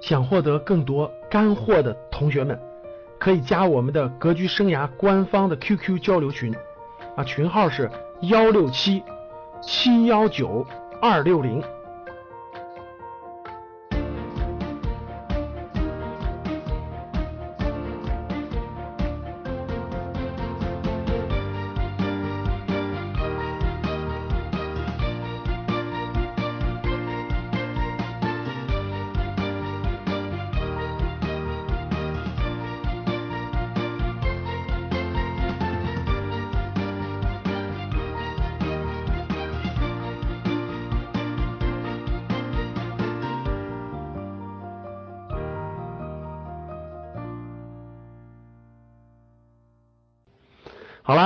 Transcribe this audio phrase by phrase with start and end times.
[0.00, 2.58] 想获得更多干货的同学们，
[3.18, 6.54] 可以加我们的格局生涯官方的 QQ 交流群，
[7.16, 7.90] 啊，群号是
[8.22, 9.02] 幺六七
[9.60, 10.66] 七幺九
[11.00, 11.62] 二六零。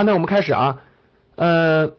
[0.02, 0.80] 那我们开始啊，
[1.36, 1.92] 呃，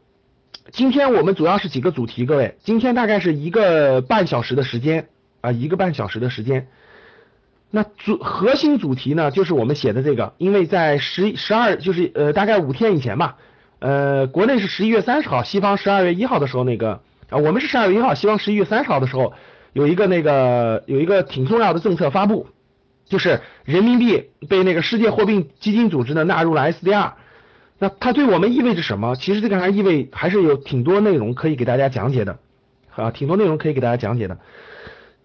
[0.71, 5.07] 今天我们主要是几个主题，各位，今天大概是一个半小时的时间
[5.41, 6.67] 啊，一个半小时的时间。
[7.71, 13.37] 那主核心主题呢，就是我们写的这个，因为在十十二，就是呃大概五天以前吧，
[13.79, 17.01] 呃，国内是十一月三十号，西方十二月一号的时候，那个。
[17.29, 19.33] 啊，我们是十二月一号，西方十一月三十号的时候，
[19.71, 22.45] 有一个那个有一个挺重要的政策发布，
[23.05, 27.13] 就是人民币被那个世界货币基金组织呢纳入了 SDR。
[27.83, 29.13] 那它对我们意味着什么？
[29.17, 32.39] 其实这个还意味还是有挺多内容可以给大家讲解的，
[32.95, 34.37] 啊，挺多内容可以给大家讲解的。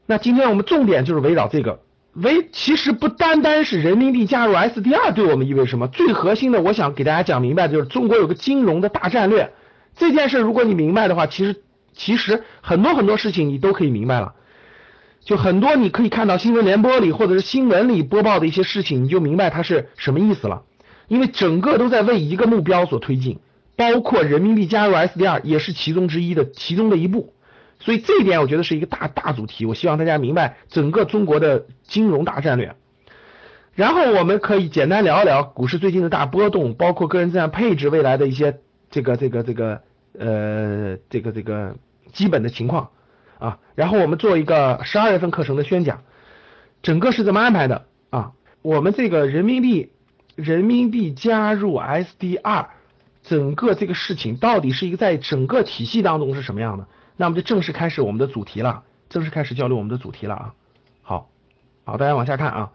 [0.07, 1.79] 那今天我们重点就是围绕这个，
[2.15, 9.53] 围其实不单单是人民币加入 SDR 对我们意味着什么，最核心的我想给大家讲明白的就是中国有个金融的大战略。
[9.97, 14.35] 这件事如果你明白的话，其实其实很多很多事情你都可以明白了。
[15.21, 20.63] 就很多你可以看到新闻联播里或者是新闻里播报的一些事情，你就明白它是什么意思了。
[21.09, 23.39] 因为整个都在为一个目标所推进，
[23.77, 27.33] 包括人民币加入 SDR 也是其中之一的其中的一步，
[27.81, 32.77] 所以这一点我觉得是一个大大主题，我希望大家明白整个中国的金融大战略。
[33.75, 38.59] 然后我们可以简单聊一聊股市最近的大波动，包括个人资产配置未来的一些
[38.91, 39.81] 这个这个这个
[40.19, 41.77] 呃这个这个
[42.13, 42.91] 基本的情况
[43.39, 43.59] 啊。
[43.75, 46.03] 然后我们做一个十二月份课程的宣讲，
[46.83, 48.33] 整个是怎么安排的啊？
[48.61, 49.93] 我们这个人民币。
[50.39, 52.67] 人民币加入 SDR，
[53.25, 56.87] 整个这个事情到底是一个在整个体系当中是什么样的？
[57.17, 60.55] 那么就正式开始我们的主题了，正式开始交流我们的主题了啊！
[61.03, 61.29] 好，
[61.83, 62.71] 好，大家往下看啊。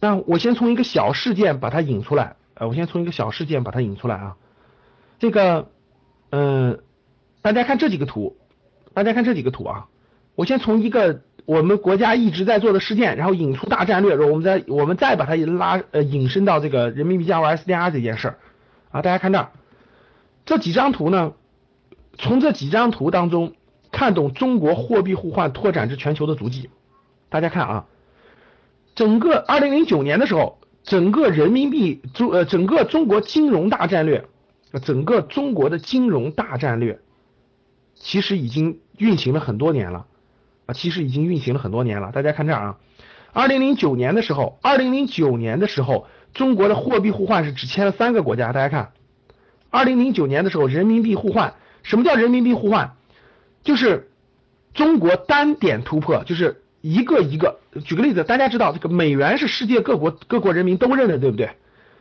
[0.00, 4.36] 那我先从一个小事件把它引出来，呃，我先从一个小事件把它引出来啊。
[5.18, 5.68] 这个，
[6.30, 6.80] 嗯，
[7.42, 8.38] 大家看这几个图，
[8.94, 9.88] 大家看这几个图啊。
[10.34, 11.20] 我先从一个。
[11.50, 18.38] 我们国家一直在做的事件，然后引出大战略，然后我们再我们再把它拉呃引申到这个人民币加入 SDR 这件事儿
[18.92, 19.50] 啊，大家看这儿
[20.44, 21.32] 这几张图呢，
[22.16, 23.54] 从这几张图当中
[23.90, 26.70] 看懂中国货币互换拓展至全球的足迹。
[27.28, 27.86] 大家看啊，
[28.94, 34.24] 整个二零零九年的时候，整个人民币中呃整个中国金融大战略，
[34.84, 37.00] 整个中国的金融大战略
[37.96, 40.06] 其实已经运行了很多年了。
[40.72, 42.76] 其实已经运行了很多年了，大家看这儿啊，
[43.32, 48.92] 二零零九年的时候，二零零九年的时候，中国的货币互换是只签了三个国家，大家看，
[49.70, 52.92] 二零零九年的时候，人民币互换，什么叫人民币互换？
[53.62, 54.10] 就是
[54.74, 61.50] 中国单点突破，就是一个一个，举个例子，大家知道这个美元是世界各国各国人民都认的，对不对？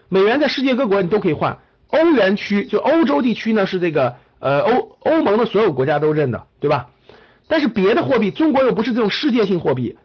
[0.07, 6.89] 美元在世界各国你都可以换，欧元区就欧洲地区呢是这个呃欧欧盟的所有国家都认的，对吧？
[7.49, 9.97] 但是别的货币，中国又不是这种世界性货币，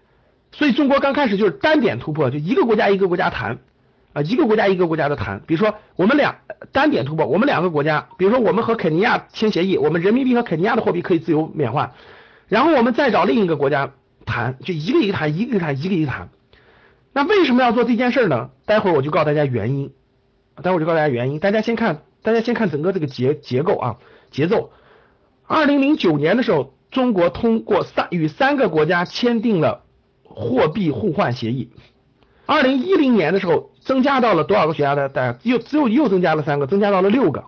[0.50, 3.58] 所以中国刚开始就是单点突破，就一个国家一个国家谈
[4.14, 5.42] 啊，一个国家一个国家的谈。
[5.46, 6.36] 比如说我们两
[6.72, 11.92] 单点突破，我们两个国家，比如说我们和肯尼亚签协议，我们人民币和肯尼亚的货币可以自由免换，
[12.48, 13.92] 然后我们再找另一个国家
[14.24, 16.30] 谈，就一个一个谈，一个一个谈，一个一个谈。
[17.12, 18.52] 那为什么要做这件事呢？
[18.64, 19.92] 待会儿我就告诉大家原因，
[20.62, 21.40] 待会儿就告诉大家原因。
[21.40, 23.96] 大家先看，大家先看整个这个结结构啊，
[24.30, 24.70] 节奏。
[25.46, 26.73] 二零零九年的时候。
[26.94, 29.82] 中国通过三与三个国家签订了
[30.22, 31.68] 货币互换协议。
[32.46, 35.08] 二零一零年的时候，增加到了多少个国家的？
[35.08, 37.44] 大家又只有又增加了三个，增加到了六个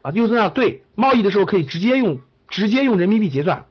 [0.00, 0.10] 啊！
[0.12, 3.66] 又增加对贸易的时候可以直接用直接用人民币结算。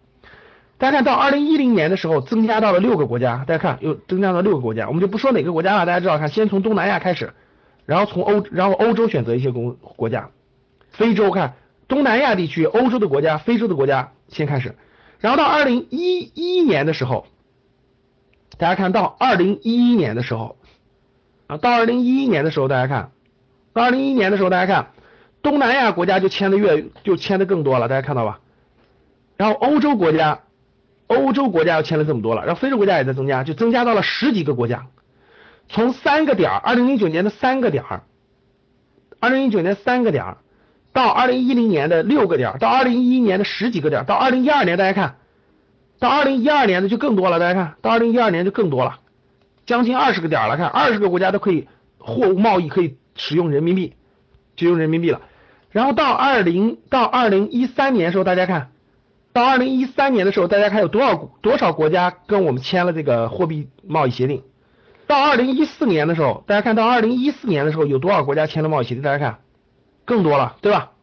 [0.78, 3.44] 大家看到二零一零年的时候，增加到了六个国家。
[3.48, 5.86] 大家看又增加到六个国家，我们就不说哪个国家了。
[5.88, 7.34] 大家知道，看先从东南亚开始，
[7.88, 10.30] 然后从欧然后欧洲选择一些国国家，
[10.92, 11.56] 非洲看
[11.88, 14.76] 东南亚地区、欧洲的国家、非洲的国家先开始。
[15.20, 17.26] 然后到二零一一年的时候，
[18.58, 20.58] 大家看到二零一一年的时候
[21.48, 23.12] 啊，到二零一一年的时候，大家看，
[23.74, 24.92] 到二零一一年的时候，大家看，
[25.42, 28.40] 东南亚国家就签的越就签的更多了，大家看到吧？
[29.38, 30.42] 然后欧洲国家
[31.08, 34.88] 欧洲国家又签了这么多了，然后非洲国家也在增加，就增加到了十几个国家，
[35.70, 38.04] 从三个点儿，二零零九年的三个点儿，
[39.20, 40.38] 二零零九年三个点儿，
[40.94, 45.16] 到二零一零年的六个点，到二零一一年的十几个点，到二零一二年大家看，
[46.00, 49.00] 到二零一二年的就更多了，大家看到二零一二年就更多了，
[49.66, 51.68] 将近二十个点了，看二十个国家都可以
[52.00, 53.94] 货物贸易可以使用人民币，
[54.56, 55.22] 就用人民币了，
[55.72, 58.70] 然后到二零到二零一三年的时候，大家看。
[59.34, 64.42] 到二零一三年的时候，大家看有多少多少国家跟我们签了这个货币贸易协定？
[65.06, 69.04] 到二零一四年的时候，大家看到二零一四年的时候有多少国家签了贸易协定？
[69.04, 69.38] 大家看
[70.08, 70.94] 更多了，对吧？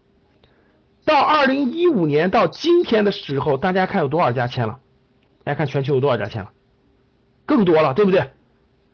[1.04, 4.80] 到二零一五年到今天的时候，大家看有多少家签了？
[5.44, 6.50] 大家看全球有多少家签了？
[7.46, 8.30] 更多了，对不对？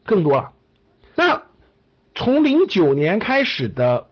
[0.05, 0.51] 更多了。
[1.15, 1.41] 那
[2.13, 4.07] 从零九年开始的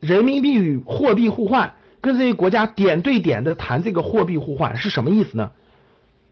[0.00, 1.74] 人民币与货币互换。
[2.00, 5.52] 跟这些国家点对点的谈这个货币互换是什么意思呢？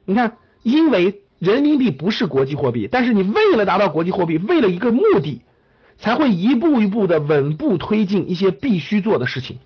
[0.05, 5.41] 你看，因为人民币不是国际货币，但是你为了达到国际货币，为了一个目的，
[5.99, 9.59] 才会一步一步的稳步推进一些必须做的事情。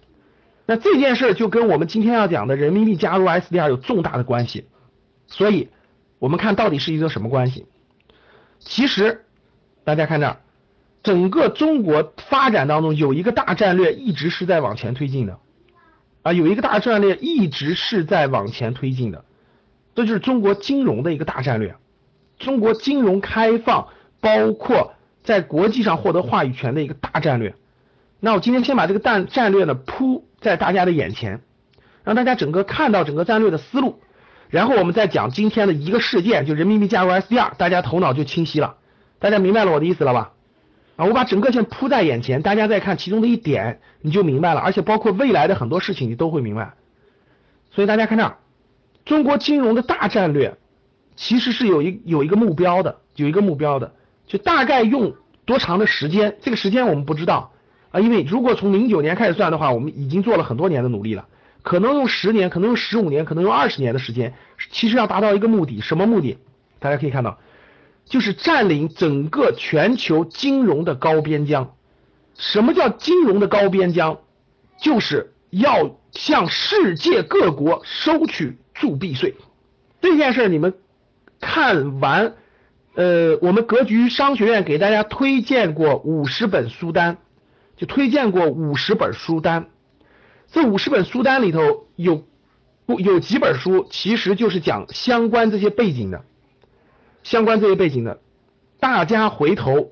[0.67, 4.67] 那这件事就跟我们今天要讲的人民币加入 SDR 有重大的关系。
[5.29, 5.69] 所以，
[6.19, 7.67] 我们看到底是一个什么关系？
[8.59, 9.25] 其实，
[9.85, 10.37] 大家看这儿，
[11.03, 15.39] 整个中国发展当中有一个大战略一直是在往前推进的。
[16.23, 19.25] 啊，有一个大战略一直是在往前推进的，
[19.95, 21.77] 这就是中国金融的一个大战略。
[22.39, 23.89] 中国金融开放，
[24.21, 24.95] 包括
[25.27, 27.55] 在国际上获得话语权的一个大战略。
[28.21, 31.43] 那我今天先把这个战战略呢铺在大家的眼前，
[32.05, 34.01] 让大家整个看到整个战略的思路，
[34.49, 38.77] 然后我们再讲今天的一个事件，就人民币加入 SDR，大家头脑就清晰了，
[39.19, 40.33] 大家明白了我的意思了吧？
[40.95, 44.61] 啊，我把整个先铺在眼前，大家再看其中的一点，你就明白了。
[44.61, 46.75] 而且包括未来的很多事情，你都会明白。
[47.73, 48.39] 所以大家看这儿，
[49.05, 50.57] 中国金融的大战略
[51.17, 53.93] 其实是有一有一个目标的，有一个目标的，
[54.27, 55.15] 就大概用
[55.45, 56.37] 多长的时间？
[56.41, 57.53] 这个时间我们不知道
[57.91, 61.27] 啊，因为如果从零九年开始算的话，我们已经做了很多年的努力了，
[61.63, 64.35] 可能用十年，可能用十五年，可能用二十年的时间，
[64.71, 66.39] 其实要达到一个目的，什么目的？
[66.79, 67.39] 大家可以看到。
[68.05, 71.75] 就是占领整个全球金融的高边疆。
[72.39, 74.21] 什么叫金融的高边疆？
[74.81, 79.35] 就是要向世界各国收取铸币税。
[80.01, 80.75] 这件事你们
[81.41, 82.35] 看完，
[82.97, 87.19] 呃，我们格局商学院给大家推荐过五十本书单，
[87.77, 89.67] 就推荐过五十本书单。
[90.51, 92.25] 这五十本书单里头有
[92.87, 96.25] 不有几本书，其实就是讲相关这些背景的。
[97.23, 98.21] 相关这些背景的，
[98.81, 99.91] 大家回头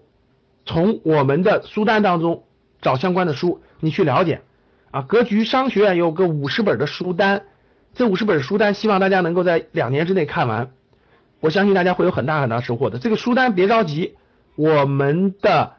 [0.65, 2.45] 从我们的书单当中
[2.81, 4.41] 找相关的书，你去了解
[4.91, 5.03] 啊。
[5.03, 7.43] 格局商学院有个五十本的书单，
[7.93, 10.71] 这五十本书单希望大家能够在两年之内看完，
[11.45, 12.99] 我相信大家会有很大很大收获的。
[12.99, 14.15] 这个书单别着急，
[14.57, 15.75] 我们的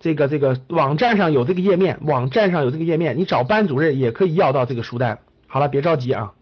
[0.00, 5.18] 这个这个网站上有这个页面，网站上有这个页面，你找班主任也可以要到这个书单。
[5.46, 6.32] 好了，别着急啊。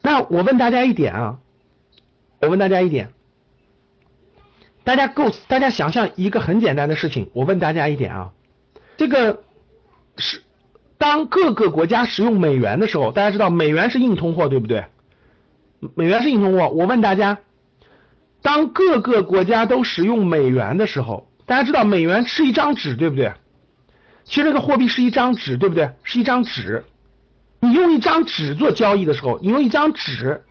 [0.00, 1.38] 那我问大家一点啊，
[2.40, 3.10] 我问大家一点。
[4.82, 8.32] 大家构，大家想象一个很简单的事情，我问大家一点啊，
[8.96, 9.42] 这个
[10.16, 10.42] 是
[10.96, 14.86] 当各个国家使用美元的时候，大家知道美元是硬通货，对不对？
[15.94, 16.68] 美元是硬通货。
[16.68, 17.38] 我问大家，
[18.42, 23.32] 当各个国家都使用美元的时候，大家知道美元是一张纸，对不对？
[24.24, 25.90] 其实这个货币是一张纸，对不对？
[26.02, 26.84] 是一张纸。
[27.60, 30.42] 你用一张纸做交易的时候，你用一张纸。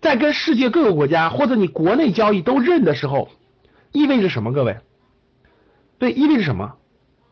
[0.00, 3.28] 在跟世界各个国家或者你国内交易都认的时候，
[3.92, 4.50] 意味着什么？
[4.50, 4.78] 各位，
[5.98, 6.72] 对，意味着什么？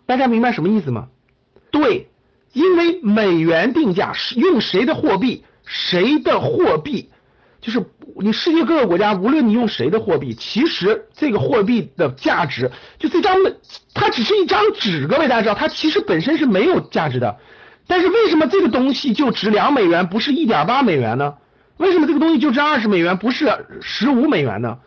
[0.05, 1.09] 大家明白什么意思吗？
[1.71, 2.11] 对，
[2.53, 7.11] 因为美元定价是用谁的货币，谁的货币
[7.61, 7.85] 就是
[8.17, 13.37] 你世界各个国家，无论你用谁的货币，其实这个货币的价值就这张，
[13.93, 15.07] 它只是一张纸。
[15.07, 17.37] 各位大家知道，它其实本身是没有价值的。
[17.87, 21.35] 但是为什么这个东西就值两美元，不是一点八美元呢？
[21.77, 23.51] 为什么这个东西就值二十美元，不是
[23.83, 24.79] 十五美元呢？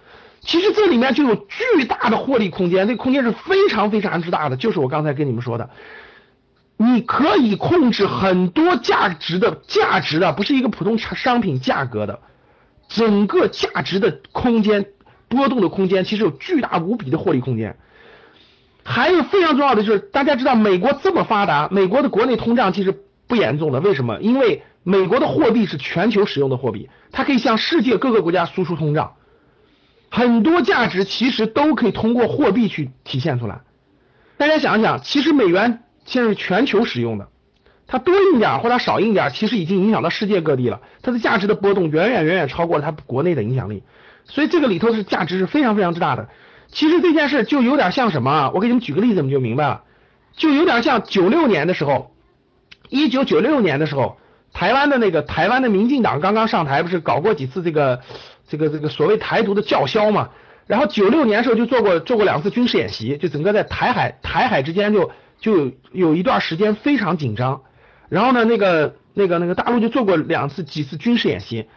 [0.42, 4.56] 其实这里面就有巨大的获利空间，这个空间是非常非常之大的。
[4.56, 5.70] 就是我刚才跟你们说的，
[6.82, 12.20] 你可以控制很多价值的价值的，不是一个普通商品价格的，
[12.88, 14.88] 整个价值的空间
[15.28, 17.78] 波动的空间，其实有巨大无比的获利空间。
[18.84, 24.20] 还有非常重要的就是，大家知道美国这么发达，美国的国内通胀其实不严重的，为什么？
[24.20, 29.14] 因为美国的货币是全球使用的货币，它可以向世界各个国家输出通胀，
[30.10, 33.62] 很多价值其实都可以通过货币去体现出来。
[34.38, 37.28] 大家想一想，其实美元现在是全球使用的，
[37.88, 40.82] 它多印点或者少印点，其实已经影响到世界各地了。
[41.02, 43.84] 它的价值的波动远远远远超过了它国内的影响力，
[44.26, 46.30] 所以这个里头是价值是非常非常之大的。
[46.68, 48.52] 其实这件事就有点像什么啊？
[48.54, 49.84] 我给你们举个例子，你们就明白了，
[50.34, 52.16] 就有点像九六年的时候，
[52.90, 54.18] 一九九六年的时候，
[54.54, 58.00] 台湾的那个台湾的民进党刚刚上台，不是搞过几次这个
[58.48, 60.30] 这个这个所谓台独的叫嚣嘛？
[60.68, 67.64] 然后九六年时候就做过做过两次军事演习，就整个在台海台海之间就就有一段时间非常紧张。
[68.08, 71.68] 然后呢，那个那个那个大陆就做过两次几次军事演习，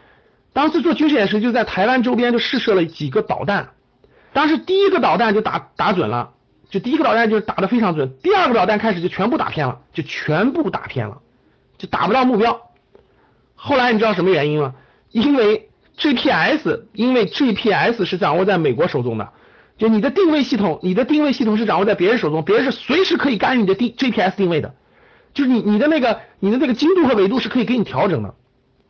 [0.52, 3.70] 当时做军事演习就在台湾周边就试射了几个导弹。
[4.32, 6.30] 当时第一个导弹就打打准了，
[6.70, 11.18] 就第一个导弹就打的非常准，第二个导弹开始就全部打偏了，就全部打偏了，
[11.78, 12.60] 就打不到目标。
[13.54, 14.74] 后来你知道什么原因吗？
[15.12, 19.32] 因为 GPS，因为 GPS 是掌握在美国手中的，
[19.76, 24.74] 就你的定位系统，你的定位系统是掌握在别人手中，别人是随时可以干预你的定 GPS 定位的，
[25.32, 28.34] 就是你你的那个你的那个精度和维度是可以给你调整的。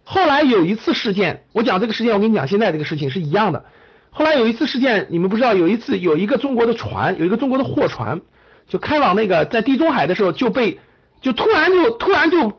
[0.05, 3.65] 后来有一次事件，我讲这个事件，我跟你讲现在这个事情是一样的。
[4.11, 8.21] 后来有一次事件，你们不知道，有一次有一个中国的船，有一个中国的货船，
[8.69, 10.79] 就开往那个在地中海的时候就被
[11.23, 12.53] 就突然就突然就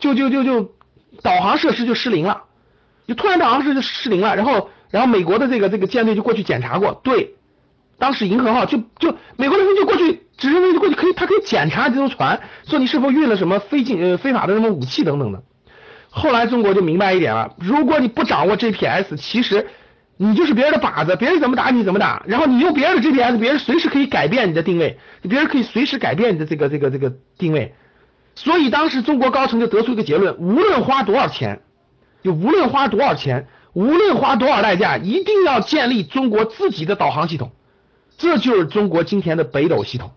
[0.00, 0.74] 就就就就
[1.22, 2.42] 导航设施就失灵了，
[3.06, 7.36] 就突然导航设施就失灵了，然后然后美国的这个这个舰队就过去检查过，对，
[7.98, 15.42] 当时银河号就就美国的人就过去直升飞机过去可以，他可以检查这艘船，说你是否运了什么非禁呃非法的什么武器等等的。
[16.10, 19.66] 后来中国就明白一点了，如果你不掌握 GPS，其实。
[20.20, 27.72] 你就是别人的靶子，别人怎么打你怎么打，然后你用别人的 GPS，别人随时可以改变你的定位，别人可以随时改变你的这个这个这个定位。
[28.34, 31.60] 所以当时中国高层就得出一个结论：无论花多少钱，
[32.24, 37.52] 就无论花多少钱，无论花多少代价，一定要建立中国自己的导航系统。
[38.18, 40.10] 这就是中国今天的北斗系统。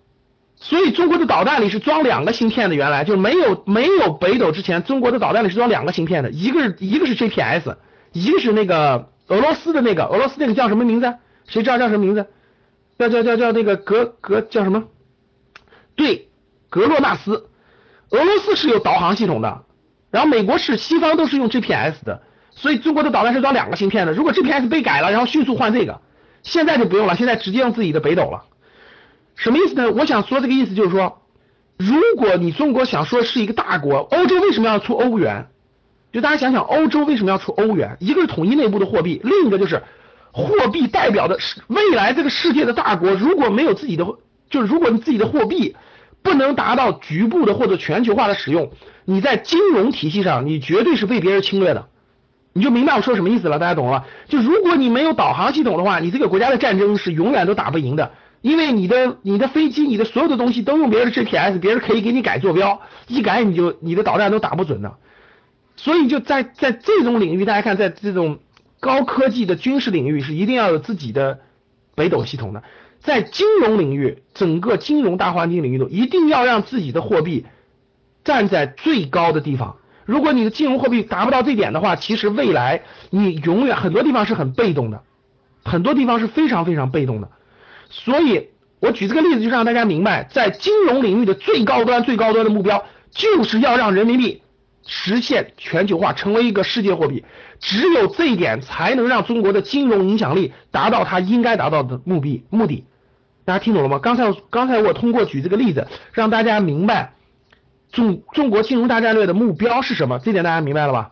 [0.58, 7.77] 所以中国的导弹里是装两个芯片的，原来就没有没有北斗之前，中国的导弹里是装两个芯片的，一个是一个是 GPS，
[8.12, 9.08] 一个是那个。
[9.27, 11.13] 俄罗斯的那个，俄罗斯那个叫什么名字？
[11.48, 12.27] 谁知道叫什么名字？
[13.00, 14.84] 叫叫叫叫那个格格叫什么？
[15.96, 16.27] 对，
[16.70, 17.48] 格洛纳斯。
[18.10, 19.63] 俄罗斯是有导航系统的，
[20.10, 24.12] 然后美国是西方都是用 GPS 的，所以中国的导弹是装两个芯片的。
[24.12, 26.01] 如果 GPS 被改了，然后迅速换这个，
[26.43, 28.43] 现在就不用了，现在直接用自己的北斗了。
[29.36, 29.91] 什么意思呢？
[29.91, 31.21] 我想说这个意思就是说，
[31.77, 35.48] 如果你中国想说是一个大国，欧洲为什么要出欧元？
[36.12, 37.98] 就大家想想，欧洲为什么要出欧元？
[38.00, 39.81] 一个是统一内部的货币，另一个就是
[40.31, 43.13] 货币代表的是未来这个世界的大国。
[43.13, 44.05] 如果没有自己的，
[44.50, 45.75] 就是如果你自己的货币
[46.21, 48.71] 不能达到局部的或者全球化的使用，
[49.05, 51.88] 你在金融体系上你绝对是被别人侵略的。
[52.53, 53.60] 你就明白我说什么意思了？
[53.60, 54.05] 大家懂了？
[54.27, 64.96] 就如果你没有导航系统的话，你这个国家的战争是永远都打不赢的，因为你的你的飞机、你的所有的东西都用别人的 GPS，别人可以给你改坐标，一改你就你的导弹都打不准的。
[65.77, 68.39] 所以就在在这种领域，大家看，在这种
[68.79, 71.39] 高科技的军事领域是一定要有自己的
[71.96, 72.63] 北斗系统的。
[73.00, 77.46] 在金融领域，整个金融大环境领域中，一定要让自己的货币
[78.24, 79.77] 站在最高的地方。
[80.12, 85.03] 如果你的金融货币达不到这点的话，其实未来你永远很多地方是很被动的，
[85.63, 87.30] 很多地方是非常非常被动的。
[87.89, 88.50] 所以
[88.82, 94.41] 我举这个例子，就让大家明白，在金融领域的最高端、最高端的目标，就是要让人民币。
[94.86, 97.24] 实现全球化，成为一个世界货币，
[97.62, 102.44] 只有这一点才能让中国的金融影响力达到它应该达到的目的。
[102.50, 102.84] 目的，
[103.46, 104.00] 大家听懂了吗？
[104.00, 107.13] 刚才刚才我通过举这个例子，让大家明白
[107.91, 111.12] 中中国金融大战略的目标是什么，这点大家明白了吧？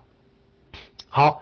[1.09, 1.41] 好，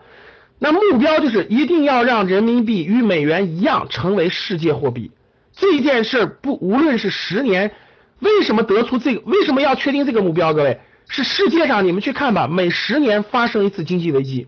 [0.58, 5.12] 那目标就是一定要让人民币与美元一样成为世界货币。
[5.52, 7.72] 这件事不，无论是十年，
[8.20, 9.20] 为什么得出这个？
[9.30, 10.54] 为什么要确定这个目标？
[10.54, 10.80] 各位？
[11.08, 14.46] 是世界上，你们去看吧，每十年发生一次经济危机，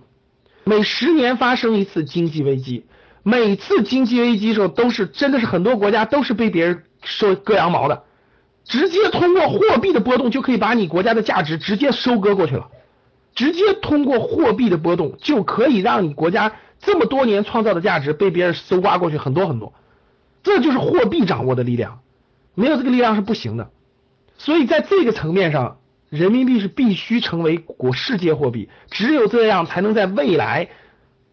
[0.64, 2.84] 每十年发生一次经济危机，
[3.22, 8.04] 每次经济危机时候都是真的是很多国家都是被别人收割羊毛的，
[8.64, 12.68] 直接通过货币的波动就可以把你国家的价值直接收割过去了，
[13.34, 19.72] 直接通过货币的波动就可以让你国家这么多年创造的价值被别人搜刮过去很多很多，
[20.42, 22.00] 这就是货币掌握的力量，
[22.54, 23.70] 没有这个力量是不行的，
[24.38, 25.76] 所以在这个层面上。
[26.10, 30.68] 人民币是必须成为国世界货币，只有这样才能在未来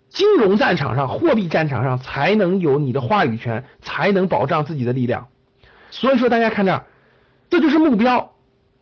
[0.07, 5.29] 金融战场上、货币战场上才能有你的话语权，才能保障自己的力量。
[5.89, 6.85] 所以说，大家看这儿，
[7.49, 8.33] 这就是目标，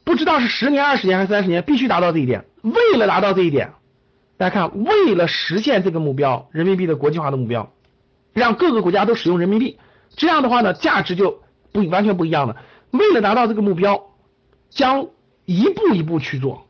[0.04, 2.46] 不知道是十年、二十年还是三十年，必须达到这一点。
[2.62, 3.74] 为了达到这一点，
[4.38, 7.72] 大家看，为了实现这个目标，人民币的国际化的目标，
[8.34, 9.78] 让各个国家都使用人民币，
[10.16, 11.42] 这样的话呢，价值就
[11.72, 12.58] 不完全不一样了。
[12.92, 14.10] 为了达到这个目标，
[14.70, 15.08] 将
[15.46, 16.68] 一步一步去做，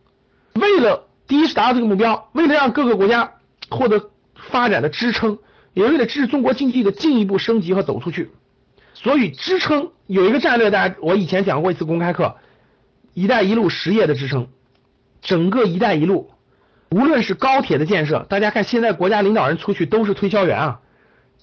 [0.54, 3.32] 为了第一是达到这个目标，为了让各个国家
[3.70, 5.40] 获得发展的支撑，
[5.74, 8.32] 也为了支持中国经济的进一步升级和走出去，
[8.96, 12.38] 所以支撑有一个战略，大家我以前讲过一次公开课
[13.14, 14.48] ，“一带一路”实业的支撑，
[15.22, 16.32] 整个“一带一路”，
[16.90, 20.80] 无论是高铁的建设，大家看现在国家领导人出去都是推销员啊，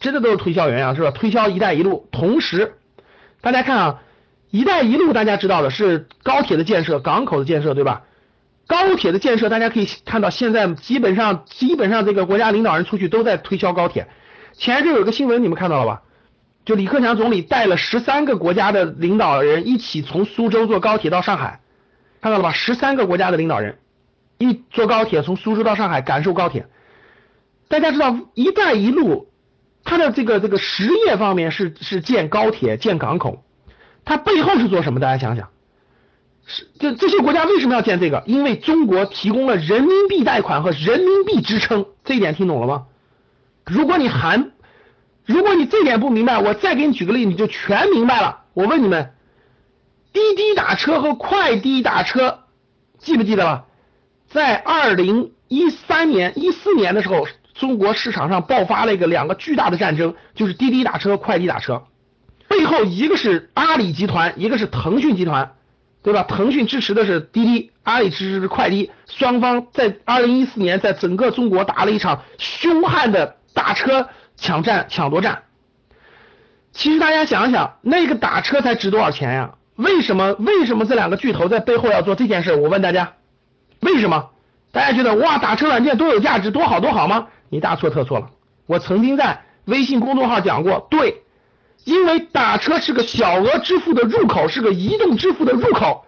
[0.00, 1.12] 真的都是推销员啊，是吧？
[1.12, 2.74] 推销“一带一路”，同时
[3.40, 4.02] 大家看啊。
[4.54, 8.02] 一带一路，大家知道的是高铁的建设、港口的建设，对吧？
[8.66, 14.08] 高铁的建设，大家可以看到，现在基本上基本上这个国家领导人出去都在推销高铁。
[14.52, 16.02] 前一阵有个新闻，你们看到了吧？
[16.64, 21.60] 就李克强总理带了十三个国家的领导人一起从苏州坐高铁到上海，
[22.20, 22.52] 看到了吧？
[22.52, 23.78] 十三个国家的领导人
[24.38, 26.66] 一坐高铁从苏州到上海感受高铁。
[27.68, 29.28] 大家知道一带一路
[29.82, 33.42] 它的这个这个实业方面是是建高铁、建港口。
[34.04, 35.00] 它背后是做什么？
[35.00, 35.48] 大家想想，
[36.46, 38.22] 是这这些国家为什么要建这个？
[38.26, 42.86] 因为中国提供了人民币贷款和人民币支撑，这一点听懂了吗？
[43.64, 44.50] 如果你还，
[45.24, 48.40] 如果你这点不明白，我再给你举个例，你就全明白了。
[48.54, 49.12] 我问你们，
[50.12, 52.40] 滴滴打车和快滴打车
[52.98, 53.64] 记不记得了？
[54.30, 61.84] 在二零一三年、一四年的时候，中国市场上爆发了一个两个巨大的战争，就是滴滴打车、快滴打车。
[62.48, 65.52] 背后一个是阿里集团，一个是腾讯集团，
[66.02, 66.22] 对吧？
[66.24, 75.42] 腾讯支持的是滴滴，阿里支持的是快滴，双方在二零一四年在整个中国打了一场凶悍的打车抢占、抢夺战。
[76.72, 79.54] 其实大家想想，那个打车才值多少钱呀？
[79.76, 80.34] 为什么？
[80.34, 82.54] 为什么这两个巨头在背后要做这件事？
[82.54, 83.14] 我问大家，
[83.80, 84.30] 为什么？
[84.70, 87.28] 大家觉得哇，打车软件多有价值，多好多好吗？
[87.48, 88.30] 你大错特错了。
[88.66, 91.22] 我曾经在微信公众号讲过，对。
[91.84, 96.06] 因为打车是个小额支付的入口，是个移动支付的入口，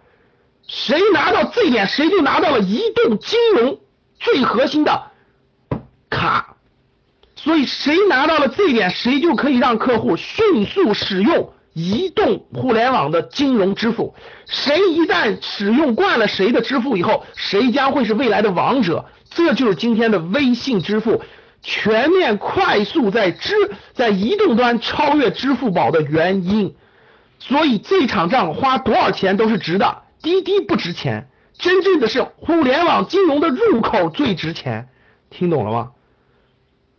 [0.68, 3.80] 谁拿到这一点，谁就拿到了移动金融
[4.20, 5.10] 最核心的
[6.08, 6.53] 卡，
[7.44, 14.14] 所以谁拿到了这一点，谁就可以让客户迅速使用移动互联网的金融支付。
[14.46, 19.04] 谁一旦使用惯了谁的支付以后，谁将会是未来的王者。
[19.28, 21.20] 这就是今天的微信支付。
[21.60, 23.54] 全面快速在支
[23.92, 26.74] 在移动端超越支付宝的原因，
[27.38, 30.02] 所以这场仗花多少钱都是值的。
[30.22, 31.28] 滴滴不值钱，
[31.58, 34.88] 真正的是互联网金融的入口最值钱，
[35.28, 35.90] 听懂了吗？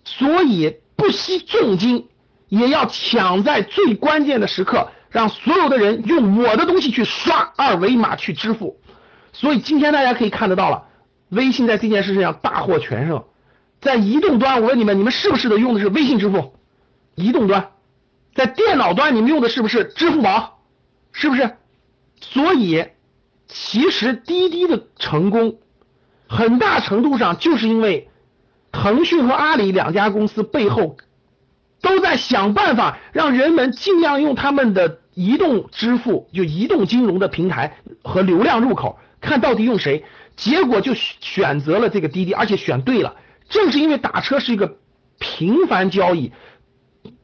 [0.05, 2.07] 所以不惜重金
[2.47, 8.79] 也要抢在最关键的时刻，让所有的人用我的东西去刷二维码去支付。
[9.33, 10.85] 所以今天大家可以看得到了，
[11.29, 13.25] 微信在这件事上大获全胜。
[13.81, 16.55] 在移动端，我问你们，你们是不是的用的是微信支付？
[17.15, 17.71] 移动端，
[18.33, 20.59] 在电脑端，你们用的是不是支付宝？
[21.11, 21.55] 是不是？
[22.21, 22.85] 所以，
[23.47, 25.59] 其实滴滴的成功，
[26.27, 28.09] 很大程度上就是因为
[28.75, 30.97] 腾讯和阿里两家公司背后
[31.81, 40.03] 都在想办法，让人们尽量用他们的移动支付，就移动金融的平台和流量入口，看到底用谁，
[40.35, 43.15] 结果就选择了这个滴滴，而且选对了。
[43.47, 44.77] 正是因为打车是一个
[45.19, 46.33] 频繁交易，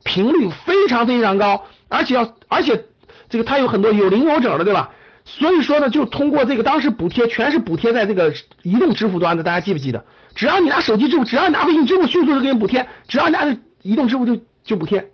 [0.03, 2.85] 频率非常非常高，而且要而且
[3.29, 4.91] 这个它有很多有零有整的，对吧？
[5.23, 10.05] 所以说呢，就通过这个当时补贴全是补贴在这个移动支付端的，大家记不记得？
[10.35, 15.11] 只要你拿手机支付，只要你拿微信支付，迅速就给你补贴；只要你拿移动支付就就补贴。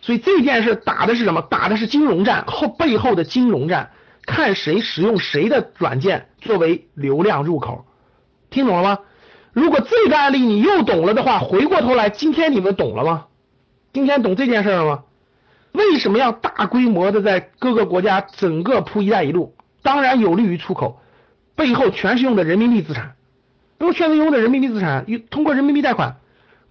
[0.00, 1.42] 所以这件事打的是什么？
[1.42, 3.90] 打的是金融战后背后的金融战，
[4.26, 7.84] 看谁使用谁的软件作为流量入口，
[8.50, 8.98] 听懂了吗？
[9.52, 13.26] 如果这个案例你又懂了的话，回过头来，今天你们懂了吗？
[13.92, 15.02] 今天懂这件事了吗？
[15.72, 19.54] 为什么要大规模的在各个国家整个铺“一带一路”？
[19.82, 21.00] 当然有利于出口，
[21.56, 23.16] 背后全是用的人民币资产，
[23.78, 26.16] 都全是用的人民币资产，通过人民币贷款，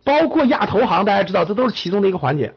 [0.04, 2.54] 包括亚投行，大家知道这都是其中的一个环节。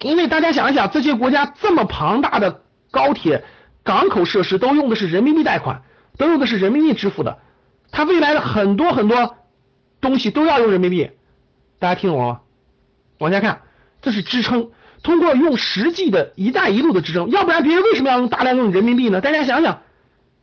[0.00, 3.44] 因为大家想一想，这些国家这么庞大的高铁、
[3.82, 5.82] 港口设施都用的是人民币贷款，
[6.16, 7.38] 都用的是人民币支付的，
[7.90, 9.36] 它未来的很多很多。
[10.00, 11.12] 东西都要用人民币，
[11.78, 12.40] 大家听懂了吗？
[13.20, 13.62] 往下看，
[14.02, 14.68] 这是支撑，
[15.04, 19.20] 通过用实际的一带一路的支撑，要不然别人为什么要用大量用人民币呢？
[19.20, 19.82] 大家想想，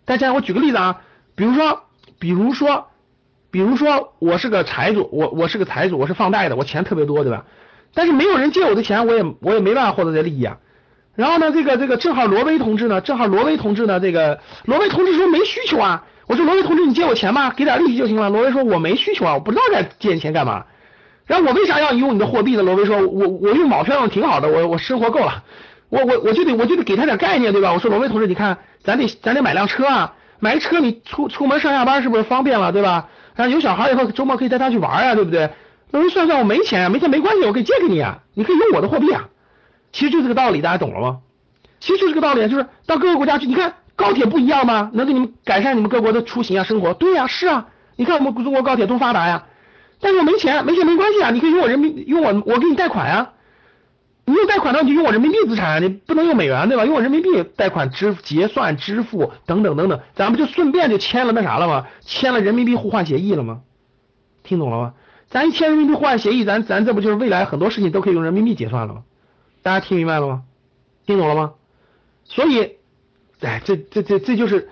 [0.05, 1.01] 大家我举个例子啊，
[1.35, 1.81] 比如说，
[2.19, 2.87] 比如说，
[3.49, 7.45] 比如说我是个财主，我我是个财主，我是放贷的，我钱特别多，对吧？
[7.95, 10.59] 但是没有人借我的钱，我也我也没办法获得这利益啊。
[11.15, 16.05] 然后呢，这个这个正好罗威同志呢，正好罗威同志呢，这个罗威同志说没需求啊。
[16.27, 18.29] 我说罗威同志，你借我钱吧，给点利息就行了。
[18.29, 20.65] 罗威说，我没需求啊，我不知道该借你钱干嘛。
[21.31, 22.61] 然后我为啥要用你的货币呢？
[22.61, 25.45] 罗威说，我我用毛票用挺好的，我我生活够了，
[25.87, 27.71] 我我我就得我就得给他点概念，对吧？
[27.71, 33.07] 我说罗威同志，你看，咱得咱得买辆车啊，买车你出出门上下班是不是方便了，对吧？
[33.33, 35.49] 然后有小孩以后周末可以带他去玩呀，对不对？
[35.91, 39.29] 那算算我没钱啊，没钱没关系，我可以借给你啊，你可以用我的货币啊。
[39.93, 41.19] 其实就这个道理，大家懂了吗？
[41.79, 44.91] 其实就这个道理，就是到各个国家去，你看高铁不一样吗？
[44.93, 46.93] 能给你们改善你们各国的出行啊生活？
[46.93, 49.45] 对呀，是啊，你看我们中国高铁多发达呀。
[50.01, 53.33] 但是我没钱，没钱没关系啊，你可以用我人民用我我给你贷款呀。
[54.25, 56.85] 你用贷款的话，你就用我人民币资产啊，你不能用美元对吧？
[56.85, 61.87] 用我人民币贷款支结算支付等等等等，咱不就顺便就签了那啥了吗？
[62.01, 63.61] 签了人民币互换协议了吗？
[64.43, 64.93] 听懂了吗？
[65.29, 69.03] 咱一签人民币互换协议，咱咱这不就是未来很多事情都可以用人民币结算了吗？
[69.63, 70.43] 大家听明白了吗？
[71.05, 71.53] 听懂了吗？
[72.23, 72.77] 所以，
[73.41, 74.69] 哎，这这这这就是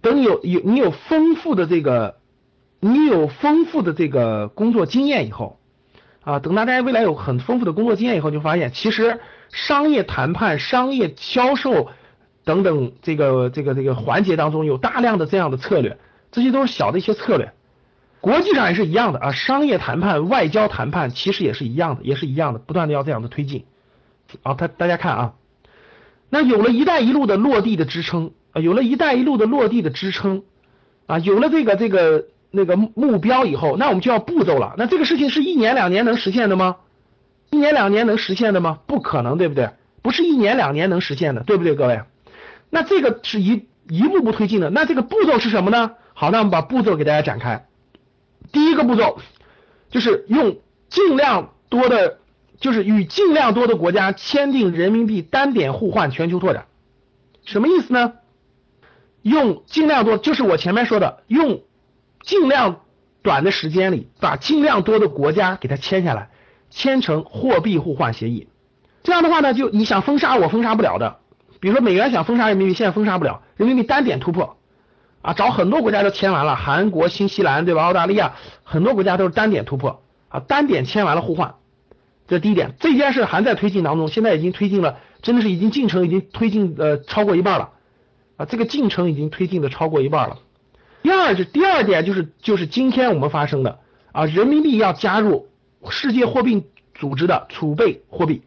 [0.00, 2.16] 等有有你有丰富的这个，
[2.84, 5.60] 你有丰富的这个工作经验以后。
[6.24, 9.18] 啊，等大家未来有很丰富的工作经验以后，就发现其实
[9.50, 11.88] 商业谈判、商业销售
[12.44, 15.98] 等等这个这个这个环节当中有大量的这样的策略，
[16.30, 17.52] 这些都是小的一些策略。
[18.20, 23.64] 国际上也是一样的啊，商业谈判、外交谈判其实也是一样的，也是一样的，不断的要这样的推进。
[24.44, 25.34] 啊，他大家看啊，
[26.30, 30.44] 那有了一带一路的落地的支撑啊，有了一带一路的落地的支撑
[31.06, 32.26] 啊，有了这个这个。
[32.54, 34.74] 那个目标以后，那我们就要步骤了。
[34.76, 36.76] 那这个事情是一年两年能实现的吗？
[37.50, 38.78] 一年两年能实现的吗？
[38.86, 39.70] 不可能，对不对？
[40.02, 42.02] 不是一年两年能实现的，对不对，各位？
[42.68, 44.68] 那这个是一一步步推进的。
[44.68, 45.92] 那这个步骤是什么呢？
[46.12, 47.66] 好，那我们把步骤给大家展开。
[48.52, 49.18] 第一个步骤
[49.90, 50.58] 就是用
[50.90, 52.18] 尽量多的，
[52.60, 56.66] 就是与尽量多的国家签订人民币单点互换全球拓展。
[57.46, 58.12] 什么意思呢？
[59.22, 61.62] 用尽量多，就是我前面说的用。
[62.22, 62.80] 尽量
[63.22, 66.30] 短的时间里，把尽量多的国家给它签下来，
[66.70, 68.48] 签成货币互换协议。
[69.02, 71.18] 这样的话呢，就你想封杀我封杀不了的。
[71.60, 74.56] 比如说美元想封杀人民币，现在封杀不了，人民币单点突破
[75.20, 77.82] 啊，找很多国家都签完了，韩国、新西兰对吧？
[77.84, 81.54] 澳大利亚很多国家都是单点突破啊，单点签完了互换。
[82.26, 87.70] 这第一点，这件事还在推进当中，现在已经推进了，真的是已经进程已经推进呃超过一半了
[88.36, 90.38] 啊，这个进程已经推进的超过一半了。
[91.02, 93.80] 第二是第二点就是就是今天我们发生的
[94.12, 95.48] 啊，人民币要加入
[95.90, 98.42] 世界货币组织的储备货币，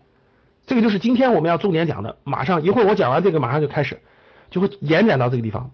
[0.66, 2.18] 这个就是今天我们要重点讲的。
[2.24, 4.00] 马上一会儿我讲完这个，马上就开始
[4.52, 5.72] 就会延展到这个地方，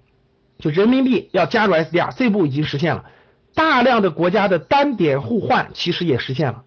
[0.57, 3.05] 就人民币要加入 SDR，这步已经实现了，
[3.53, 6.63] 大量的国家的单点互换其实也实现了。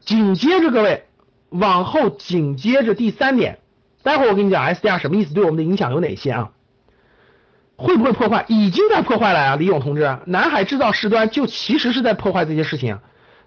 [0.00, 1.04] 紧接着各位
[1.50, 3.58] 往后紧接着第三点，
[4.02, 6.52] 待会儿我跟你讲 SDR 什么意思，对我们的影响有哪些啊？
[7.82, 8.44] 会不会破坏？
[8.46, 10.18] 已经在破坏了啊，李勇同志！
[10.26, 13.00] 南海制造事端就其实是在破坏这些事情。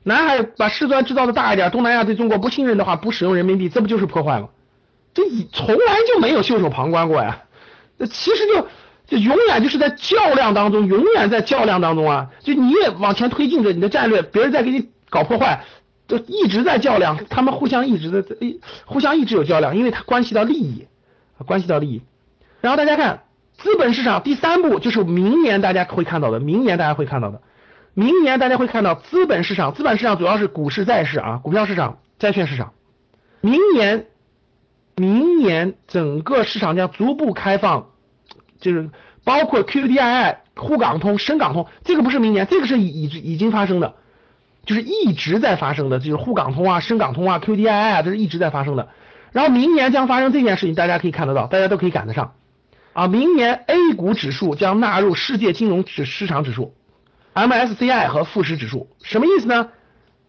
[0.03, 4.49] 南海把事端制造的大一点，东南亚对中国不信任的话，不使用人民币，这不就是破坏吗？
[5.13, 7.43] 这从来就没有袖手旁观过呀。
[7.97, 8.67] 那其实就
[9.07, 12.29] 就永远就是在较量当中，永远在较量当中啊。
[12.41, 15.63] 就你也往前推进着你的战略，别人在给你搞破坏，
[16.09, 17.17] 就一直在较量。
[17.29, 18.35] 他们互相一直在
[18.83, 20.85] 互相一直有较量，因为它关系到利益，
[21.45, 22.01] 关系到利益。
[22.59, 23.21] 然后大家看。
[23.57, 27.41] 资本市场第三步就是明年大家会看到的，明年大家会看到的，
[27.93, 32.73] 明年大家会看到资本市场，资本市场主要是股市、债市啊，股票市场、债券市场。
[33.41, 34.07] 明年，
[34.95, 37.87] 明年整个市场将逐步开放，
[38.59, 38.89] 就是
[39.23, 43.95] 包括 QDII、沪港通、深港通，这个不是明年，这个是已已已经发生的，
[44.65, 48.89] 就是一直在发生的，就是沪港通啊、深港通啊、QDII 啊，这是一直在发生的。
[49.31, 52.33] 然后明年将发生这件事情，大家可以看得到，大家都可以赶得上。
[52.95, 56.73] 啊，明年 A 股指数将纳入世界金融指市场指数
[57.33, 59.69] ，MSCI 和富时指数，什么意思呢？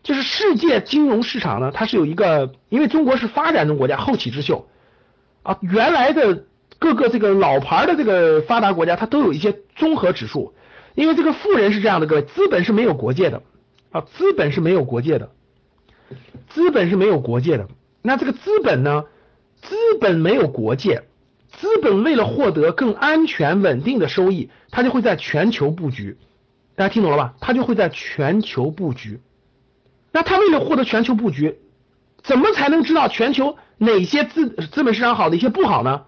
[0.02, 4.66] 就是世界金融市场呢，它是有一个，因为中国是发展中国家，后起之秀。
[5.44, 6.42] 啊，原来的
[6.80, 10.52] 各个这个老牌的这个发达国家，它都有一些综合指数，
[10.96, 13.42] 因为这个富人是这样的，各位，资本是没有国界的。
[13.92, 15.30] 啊，资本是没有国界的，
[16.48, 17.68] 资本是没有国界的，
[18.02, 19.04] 那这个资本呢，
[19.62, 21.04] 资本没有国界。
[21.52, 26.18] 资本为了获得更安全稳定的收益，它就会在全球布局。
[26.74, 27.34] 大家听懂了吧？
[27.40, 29.20] 它就会在全球布局。
[30.12, 31.58] 那它为了获得全球布局，
[32.22, 36.02] 怎么才能知道全球哪些资资本市场好的一些不好呢？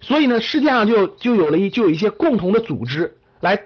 [0.00, 3.64] 所以呢，世界上就就有了一就有一些共同的组织来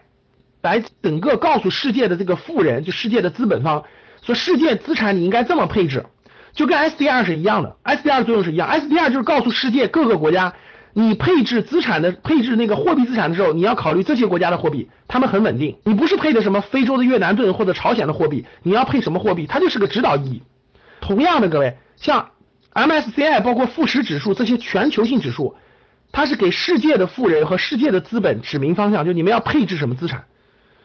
[0.62, 3.84] 来整个告诉世界的这个富人，就世界的资本方，
[4.22, 6.06] 说世界资产你应该这么配置，
[6.52, 7.76] 就跟 SDR 是一样的。
[7.84, 10.54] SDR 作用是一样，SDR 就是告诉世界各个国家。
[10.96, 15.76] 你配置资产的配置那个货币资产的时候，你要考虑这些国家的货币，他们很稳定。
[15.84, 20.42] 你不是配的什么非洲的越南盾或者朝鲜的货币，你要配什么货币，它就是个指导意义。
[21.00, 22.30] 同样的，各位，像
[22.72, 25.56] MSCI 包括富时指数这些全球性指数，
[26.12, 30.26] 它是给世界的富人和世界的资本指明方向，就你们要配置什么资产。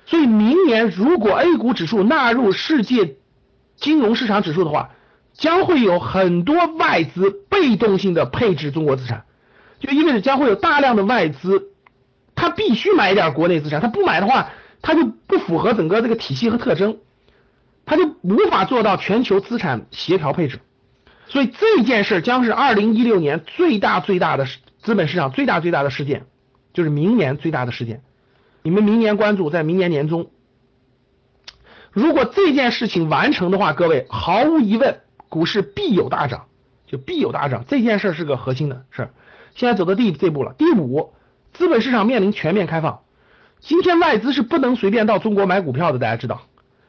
[0.08, 3.18] 所以明年如果 A 股指数纳入世界
[3.76, 4.90] 金融市场指数的话，
[5.34, 9.24] 将会有很多外资被动性的配置中国资产，
[9.80, 11.72] 就意味着将会有大量的外资，
[12.36, 16.98] 他必须买一点国内资产，他不买的话，他就不符合整个这个体系和特征，
[17.86, 20.60] 他就无法做到全球资产协调配置。
[21.28, 24.46] 所以这件事将是二零一六年最大最大的
[24.82, 26.26] 资本市场最大最大的事件，
[26.74, 28.02] 就是明年最大的事件。
[28.64, 30.32] 你们明年关注，在明年年中，
[31.92, 35.02] 如果这件事情完成的话，各位毫无疑问。
[35.30, 36.48] 股市必有大涨，
[36.90, 39.10] 就必有大涨，这件事儿是个核心的事儿。
[39.54, 40.54] 现在走到第这步了。
[40.58, 41.14] 第五，
[41.54, 43.02] 资本市场面临全面开放。
[43.60, 46.42] 今天外资是不能随便到中国买股票的，大家知道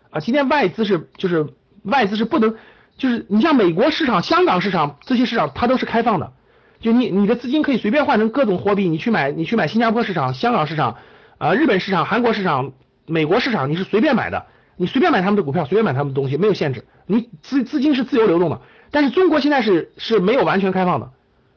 [0.09, 0.21] 啊？
[0.21, 1.49] 今天外资是就是
[1.83, 2.57] 外资是不能，
[2.97, 6.33] 就是你像美国市场、香港市场这些市场，它都是开放的，
[6.81, 10.97] 就你你的资金可以随便换成各种货币，你去买你去买新加坡市场、香港市场
[11.37, 12.73] 啊、日本市场、韩国市场、
[13.07, 14.47] 美国市场，你是随便买的。
[14.77, 16.87] 你随便买他们的股票，随便买他们的东西，没有限制。
[17.05, 21.11] 你资资金是自由流动的，但是中国现在是是没有完全开放的。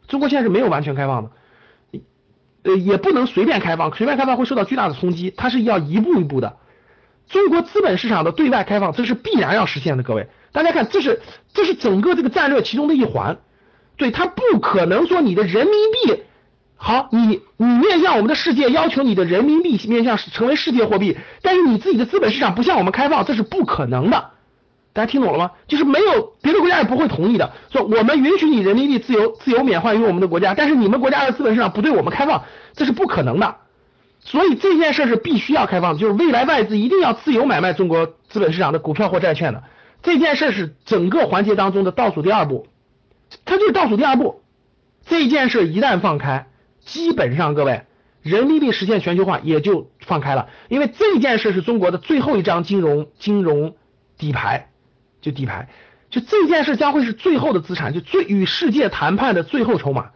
[0.07, 1.31] 中国现在是没有完全开放的，
[2.63, 5.33] 呃，也不能随便开放，随便开放会受到巨大的冲击。
[5.35, 6.57] 它是要一步一步的。
[7.29, 10.03] 中国资本市场的对外开放，这是必然要实现的。
[10.03, 11.21] 各位，大家看，这是
[11.53, 13.37] 这是整个这个战略其中的一环。
[13.95, 16.23] 对，它不可能说你的人民币。
[16.75, 24.31] 好，你你面向我们的世界，要求你的人民币面向成为世界货币，但是你自己的资本市场不向我们开放，这是不可能的。
[24.93, 25.51] 大家听懂了吗？
[25.67, 27.51] 就是没有别的国家也不会同意的。
[27.71, 33.55] 说我们允许你人民币自由自由免换于我们的国家，但是你们国家的资本市场不对我们开放，这是不可能的。
[34.19, 39.63] 所以这件事是必须要开放的，就是未来外资一定要自由买卖中国资本市场的股票或债券的。
[40.01, 42.67] 这件事是整个环节当中的倒数第二步，
[43.45, 44.41] 它就是倒数第二步。
[45.05, 46.47] 这件事一旦放开。
[46.85, 47.83] 基本上，各位，
[48.21, 53.75] 人民币实现全球化也就放开了，因为这件事是中国的最后一张金融金融
[54.17, 54.67] 底牌，
[55.23, 55.69] 就底牌，
[56.11, 60.09] 就这件事将会是最后的资产，就最与世界谈判的最后筹码。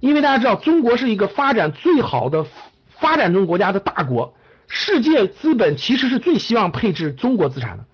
[0.00, 2.46] 因为大家知道，中国是一个发展最好的
[2.88, 4.34] 发展中国家的大国，
[4.68, 7.84] 世界资本其实是最希望配置中国资产的，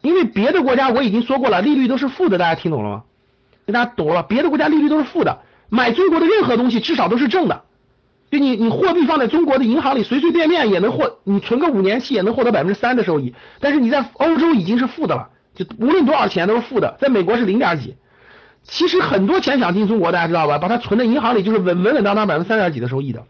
[0.00, 3.04] 因为别的国家我已经说过了，利率都是负的，大家听懂了吗？
[3.66, 5.42] 大家懂了，别的国家利率都是负的。
[5.68, 7.64] 买中国的任何东西至少都是正的，
[8.30, 13.34] 就你你货币放在中国的银行里，随随便便也能获，你存个五年期也能获得百分之三的收益。
[13.60, 17.96] 但是你在欧洲已经是负的了，就无论多少钱都是负的，在美国是零点几。
[18.62, 20.58] 其实很多钱想进中国，大家知道吧？
[20.58, 23.24] 把它存在银行里就是稳稳稳当当百分之三点几的收益的。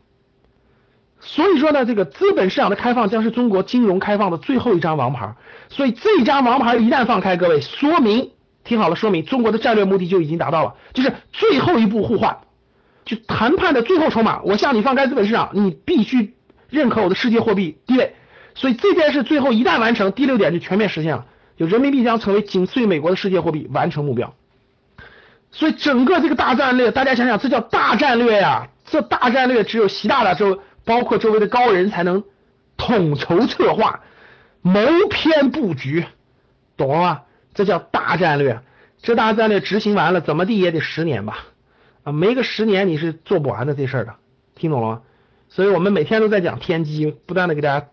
[1.20, 5.34] 所以说呢，这个资本市场的开放将是中国金融开放的最后一张王牌。
[5.70, 8.30] 所以这张王牌一旦放开，各位说明。
[8.64, 12.36] 听好了，说明中国的战略目的就已经达到了，就是最后一步互换，
[13.06, 14.42] 就谈判的最后筹码。
[14.42, 16.34] 我向你放开资本市场，你必须
[16.68, 18.14] 认可我的世界货币地位。
[18.54, 21.24] 所以这件事最后一旦完成，第六点就全面实现了，
[21.58, 24.34] 就人民币将成为仅次于美国的世界货币，完成目标。
[25.50, 28.68] 所以整个这个大战略，大家想想，这叫大战略呀！
[28.84, 32.22] 这大战略只有习大大周，包括周围的高人才能
[32.76, 34.00] 统筹策划、
[34.62, 36.04] 谋篇布局，
[36.76, 37.22] 懂了吗？
[37.54, 38.60] 这叫大战略，
[39.02, 41.46] 这大战略执行完了，怎么地也得十年吧？
[42.04, 44.14] 啊，没个十年你是做不完的这事儿的，
[44.54, 45.02] 听懂了吗？
[45.48, 47.88] 所以我们每天都在讲天机，不断的给大家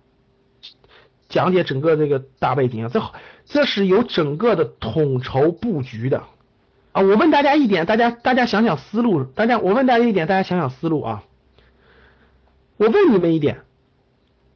[1.29, 3.01] 讲解整个这个大背景，这
[3.45, 6.23] 这是有整个的统筹布局的
[6.91, 7.01] 啊！
[7.01, 11.23] 我问大家一点，大家大家想想思路，大家我问大家一点，大家想想思路啊！
[12.77, 13.61] 我问你们一点，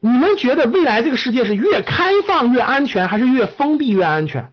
[0.00, 4.52] 你们觉得未来这个世界是越开放越安全，还是越封闭越安全？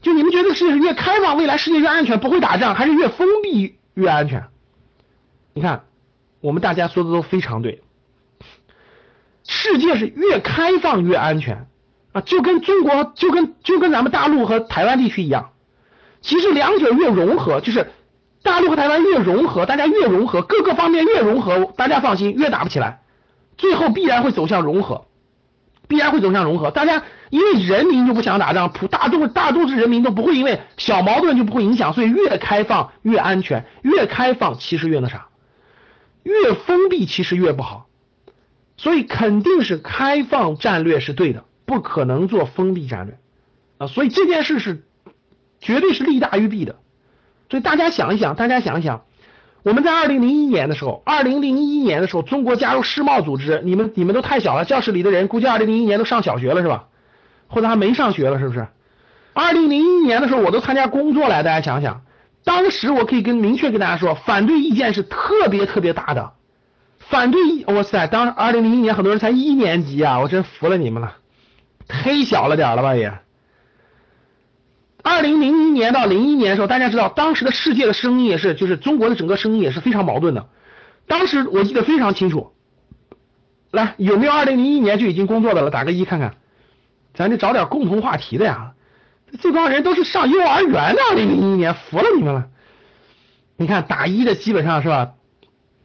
[0.00, 4.46] 就你们觉得世界是越开放，未来世界越安全，不会打仗，还是越封闭越安全？
[5.52, 5.84] 你看，
[6.40, 7.82] 我们大家说的都非常对。
[9.44, 11.66] 世界是越开放越安全
[12.12, 15.50] 啊，就跟中国，就跟就跟咱们大陆和台湾地区一样。
[16.20, 17.90] 其实两者越融合，就是
[18.42, 23.00] 大陆和台湾越融合，大家越融合，各个方面越融合，大家放心，越打不起来，
[23.56, 25.06] 最后必然会走向融合。
[25.88, 35.26] 必然会走向融合，大家因为人民就不想打仗，普大众大多数人民都不会因为小矛盾就不会影响，所以越开放越安全，越开放其实越那啥，
[36.22, 37.88] 越封闭其实越不好，
[38.78, 43.18] 所以肯定是开放战略是对的，不可能做封闭战略
[43.78, 44.84] 啊，所以这件事是
[45.60, 46.76] 绝对是利大于弊的，
[47.50, 49.02] 所以大家想一想，大家想一想。
[49.62, 56.86] 我们在二零零一年的时候，二零零一年的时候，中国加入世贸组织，你们你们都太小了，教室里的人估计二零零一年都上小学了是吧？
[57.46, 58.66] 或者还没上学了是不是？
[59.34, 62.02] 二零零一年的时候，我都参加工作了，大家想想，
[62.44, 66.32] 当时我可以跟明确跟大家说，反对意见是特别特别大的，
[66.98, 71.18] 反对，哇塞，当二零零一年很多人才一年级啊，我真服了你们了，
[71.88, 73.12] 忒小了点了吧也。
[75.02, 80.48] 二零零一年到零一年的时候，大家知道当时的世界的声音也是，就是中国的整个声音也是非常矛盾的。
[81.08, 82.52] 当时我记得非常清楚，
[83.72, 85.70] 来有没有二零零一年就已经工作的了？
[85.70, 86.36] 打个一看看，
[87.14, 88.74] 咱得找点共同话题的呀。
[89.40, 92.46] 这帮人都是上幼儿园的，二零零一年服了你们了。
[93.56, 95.12] 你看打一的基本上是吧？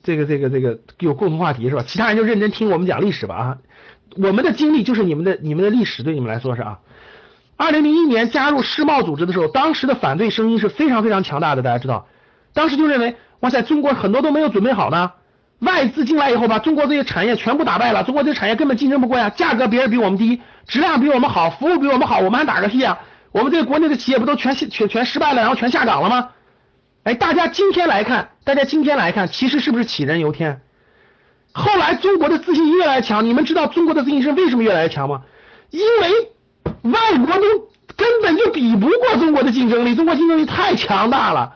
[0.03, 1.83] 这个这个这个有共同话题是吧？
[1.87, 3.57] 其他人就认真听我们讲历史吧啊！
[4.15, 6.79] 我们的经历就是你们的你们的历史，对你们来说是啊。
[7.55, 12.07] 二零零一年加入世贸组织的时候，当时的反对声音是非常非常强大的，大家知道，
[12.53, 15.11] 当时就认为，哇塞，中国很多都没有准备好呢，
[15.59, 22.99] 外资进来以后把中国这些产业全部打败了，中国这些产业根本竞争不过呀，价格别人比我们低，质量比我们好，服务比我们好，我们还打个屁啊？
[23.31, 26.29] 我们这个国内的企业不都全全全失败了，然后全下岗了吗？
[27.03, 30.61] 哎，大家今天来看，大家今天来看，其实是不是杞人忧天？
[31.57, 35.23] 后来中国的自信越来越强，你们知道中国的自信心为什么越来越强吗？
[35.71, 36.31] 因为。
[36.83, 37.41] 外国都
[37.97, 41.55] 根本就比不过中国的竞争力，中国竞争力太强大了。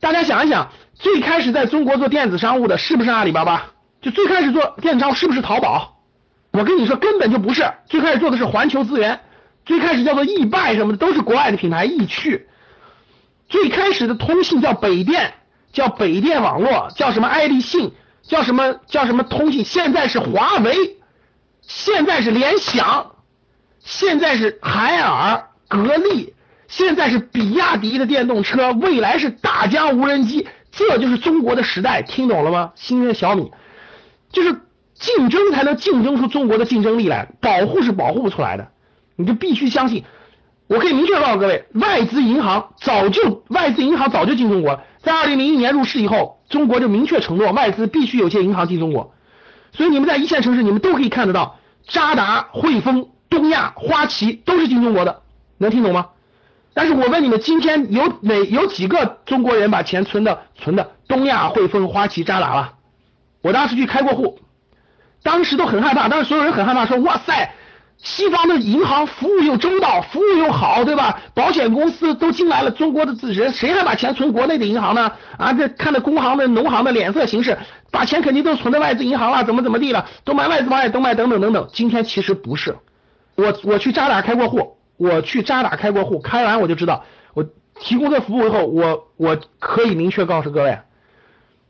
[0.00, 3.66] 大家想一想，最开始在中国做电子商务的是不是阿里巴巴？
[4.00, 5.98] 就最开始做电子商务是不是淘宝？
[6.52, 7.70] 我跟你说，根本就不是。
[7.86, 9.20] 最开始做的是环球资源，
[9.64, 11.84] 最开始叫做易拜什么的，都是国外的品牌。
[11.84, 12.48] 易趣，
[13.48, 15.34] 最开始的通信叫北电，
[15.72, 20.96] 叫北电网络，叫什么爱立信，叫什么叫什么通信，现在是华为，
[21.60, 23.12] 现在是联想。
[23.84, 26.34] 现在是海尔、格力，
[26.68, 32.70] 现在是比亚迪的电动车，未来是大疆无人机，这就是中国的时代，听懂了吗？
[32.76, 33.50] 新的小米，
[34.30, 34.60] 就是
[34.94, 38.68] 竞争才能竞争出中国的竞争力来，保护是保护不出来的，
[39.16, 40.04] 你就必须相信。
[40.68, 49.12] 我可以明确告诉各位，外资银行早就外资银行早就进中国了，在二零零一年入市以后，中国就明确承诺外资必须有些银行进中国，
[49.72, 53.08] 所以你们在一线城市，你们都可以看得到，渣打、汇丰。
[53.30, 55.22] 东亚、花旗都是进中国的，
[55.56, 56.08] 能听懂吗？
[56.74, 62.74] 但是我问你们，今天有哪有几个中国人把钱存的存的东亚、汇丰、花旗、渣打了？
[63.40, 64.38] 我当时去开过户，
[65.22, 67.54] 当时都很害怕，当时所有人很害怕，说哇塞，
[68.02, 71.20] 西方的银行服务又周到，服务又好，对吧？
[71.34, 75.12] 保险公司都进来了，中国的人谁还把钱存国内的银行呢？
[75.38, 77.56] 啊，这看着工行的、农行的脸色行事，
[77.92, 81.68] 把钱肯定都存在外资银行了，怎么怎么地了，都买外资保险，都买等等等等。
[81.72, 82.76] 今天其实不是。
[83.36, 87.44] 我我去渣打开过户，我去渣打开过户，开完我就知道，我
[87.80, 90.80] 提供这服务以后，我我可以明确告诉各位，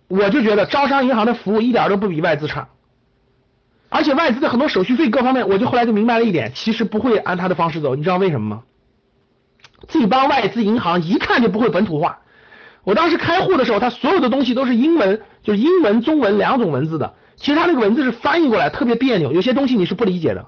[0.09, 2.69] 我就觉得招商银行的服务一点都不比外资差，
[3.95, 8.63] 而且外资的很多手续费各方面，我就后来就明白了一点，其实不会按他的方式走，你知道为什么吗？
[9.87, 12.21] 这帮外资银行一看就不会本土化，
[12.85, 20.47] 我当时开户的时候，他所有的东西都是英文，就是英文、中文两种文字的，其实他那个文字是翻译过来特别别扭，有些东西你是不理解的。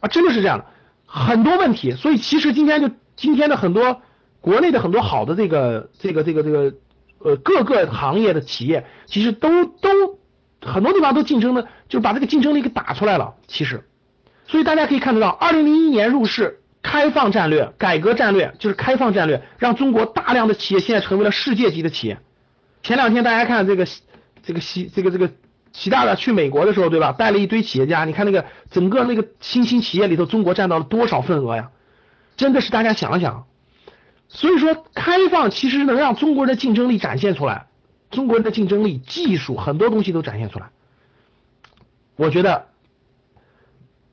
[0.00, 0.66] 啊，真的是这样的，
[1.06, 4.02] 很多问题，所以其实今天就今天的很多
[4.42, 6.74] 国内的很多好的这个这个这个这个
[7.20, 10.18] 呃各个行业的企业，其实都都
[10.64, 13.34] 很多地方都竞争的，就是把这个竞争力给打出来了。
[13.46, 13.84] 其实，
[14.46, 22.18] 所以大家可以看得到，二零零一年入市，开放战略、改革战略就是开放战略，让中国大量的企业现在成为了世界级的企业。
[22.82, 23.86] 前两天大家看这个
[24.42, 25.30] 这个习这个这个。
[25.76, 27.10] 习大大去美国的时候，对吧？
[27.10, 31.70] 带了一堆企业家，你看那个整个那个新兴企业里头，中国占到了多少份额呀？
[32.36, 33.46] 真的是大家想想。
[34.28, 37.66] 所以说，开放其实能让中国人的竞争力展现出来，
[38.14, 40.70] 中国人的竞争力、技术很多东西都展现出来。
[42.16, 42.68] 我觉得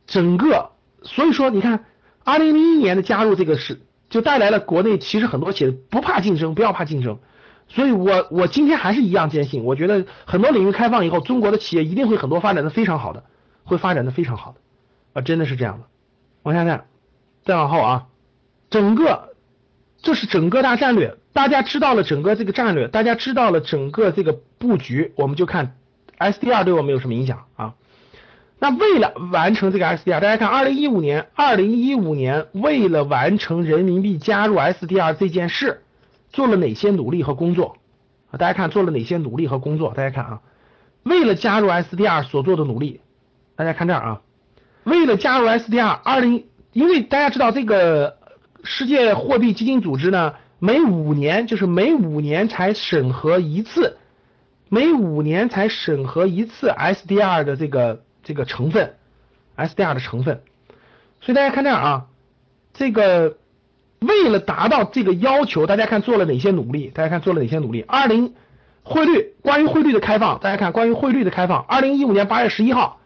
[0.08, 0.72] 整个，
[1.04, 1.86] 所以说你看，
[2.26, 7.20] 二零零一年的加入这个是，就带来了国内其实很多企业不怕竞争，不要怕竞争。
[7.70, 13.24] 所以，我我今天还是一样坚信，我觉得很多领域开放以后，中国的企业一定会很多发展的非常好的，
[13.64, 14.60] 会发展的非常好的，
[15.14, 15.86] 啊，真的是这样的。
[16.44, 16.88] 往下看，
[17.46, 18.08] 再往后啊，
[18.70, 19.31] 整个
[20.02, 25.76] 这是整个大战略，大家知道了整个这个战略，大家知道了整个这个布局，我们就看
[26.18, 27.76] SDR 对我们有什么影响啊？
[28.60, 35.82] 那为了完成这个 SDR，大家看，二零一五年，二零一五年为了完成人民币加入 SDR 这件事。
[36.34, 37.76] 做了哪些努力和工作
[38.32, 38.38] 啊？
[38.38, 39.94] 大家看做了哪些努力和工作？
[39.94, 40.40] 大家看啊，
[41.04, 43.02] 为了加入 SDR 所做的努力，
[43.58, 44.22] 大家看这儿啊，
[44.86, 48.18] 为了加入 SDR，二零，因为大家知道这个
[48.64, 53.98] 世界货币基金组织呢，每五年就是每五年才审核一次，
[54.70, 58.96] 每五年才审核一次 SDR 的这个这个成分
[59.58, 60.42] ，SDR 的成分，
[61.22, 62.06] 所以大家看这儿啊，
[62.74, 63.38] 这个。
[64.02, 66.88] 为了达到这个要求，大家看做了哪些努力？
[66.92, 67.86] 大家看做了哪些努力？
[67.88, 68.34] 二零
[68.82, 73.00] 汇率，关于汇率的开放，大家看关于汇率的开放，二零一五年八月十一号，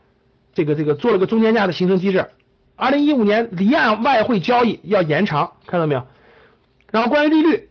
[0.54, 2.28] 这个这个做了个中间价的形成机制。
[2.76, 6.06] 二零一五年离岸外汇交易要延长，看到没有？
[6.92, 7.70] 然后关于利率，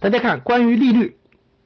[0.00, 1.16] 大家看关于利率，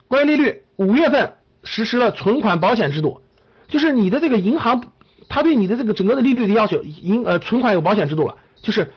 [0.09, 1.35] 关于利率，五月份
[1.65, 3.21] 实施了存款保险制度，
[3.69, 4.93] 就是你的这个银行，
[5.29, 8.93] 它对你的这个整个的利率的要求，银呃存款有保险制度了，就是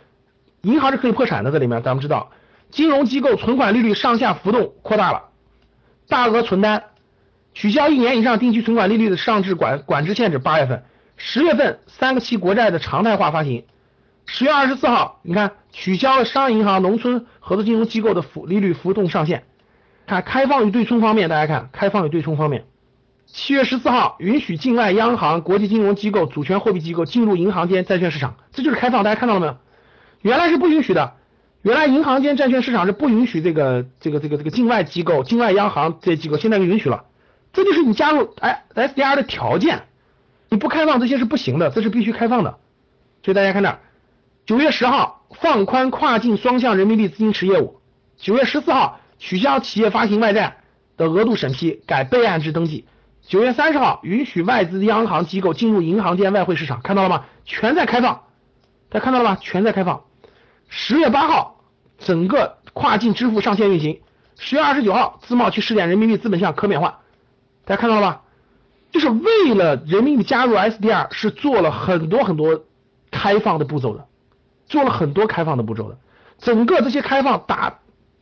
[0.62, 2.32] 银行是可以破产的，这里面咱们知道，
[2.72, 5.30] 金融机构存款利率上下浮动扩大了。
[6.08, 6.84] 大额存单
[7.54, 10.40] 取消一年以上定期存款利率的上至管管制限制。
[10.40, 10.84] 八月份、
[11.18, 13.66] 十月份三个期国债的常态化发行。
[14.26, 19.44] 十月二十四号，你看取消了商业银行、农村合作金融机构的浮利率浮动上限。
[20.08, 22.66] 看开放与对冲方面，大家看开放与对冲方面。
[23.26, 29.04] 七月十四号，允许境外央行、国际金融机构、主权货币机构进入银行间债券市场，这就是开放。
[29.04, 29.58] 大家看到了没有？
[30.22, 31.14] 原来是不允许的。
[31.62, 37.06] 原来银行间债券市场是不允许这个这个这个这个境外机构、境外央行这些机构，现在就允许了。
[37.54, 39.84] 这就是你加入哎 SDR 的条件，
[40.56, 42.60] 你不开放这些是不行的，这是必须开放的。
[43.24, 43.78] 所以大家看这，
[44.46, 47.82] 九月十号放宽跨境双向人民币资金池业务，
[48.16, 50.56] 九月十四号取消企业发行外债
[50.96, 52.86] 的额度审批，改备案制登记，
[53.22, 57.26] 九月三十号允许外资央行机构进入银行间外汇市场，看到了吗？
[57.44, 58.22] 全在开放，
[58.88, 59.38] 大家看到了吗？
[59.42, 60.04] 全在开放。
[60.70, 61.52] 十月八号。
[61.98, 64.02] 整个跨境支付上线运行，
[64.38, 66.96] 十月二十九号，自贸区试点人民币资本项可免换，
[67.66, 68.22] 大家看到了吧？
[68.96, 72.64] 就是为了人民币加入 SDR，是做了很多很多
[73.12, 74.06] 开放的步骤的，
[74.68, 75.98] 做了很多开放的步骤的。
[76.40, 77.80] 整个这些开放打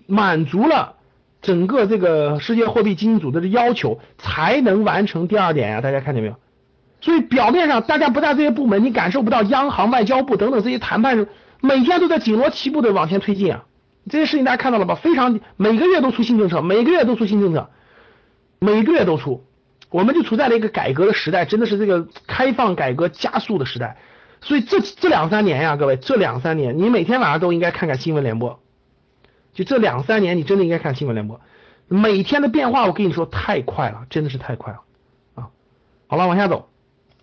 [0.08, 0.96] 满足了
[1.44, 5.80] 整个这个世界货币基金组织的要求，才能完成第二点呀。
[5.80, 6.38] 大家看见没有？
[7.02, 11.28] 所以表面上大家不在这些部门，你感受不到央行、外交部等等这些谈判。
[11.62, 13.66] 每天都在紧锣密鼓的往前推进啊！
[14.10, 14.96] 这些事情大家看到了吧？
[14.96, 17.70] 非常每个月都出新政策，每个月都出新政策，
[18.58, 19.44] 每个月都出。
[19.94, 23.98] 我们就处在了一个改革的时代，真的是这个开放改革加速的时代。
[24.42, 28.60] 所以这这两三年呀，各位，这两三年你每天晚上都应该看看新闻联播。
[29.54, 31.40] 就这两三年，你真的应该看新闻联播。
[31.88, 34.80] 每天的变化，我跟你说太快了，真的是太快了
[35.36, 35.50] 啊！
[36.08, 36.70] 好了，往下走。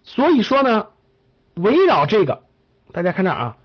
[0.05, 0.87] 所以说呢，
[1.57, 2.45] 围绕这个，
[2.93, 3.57] 大家看这啊。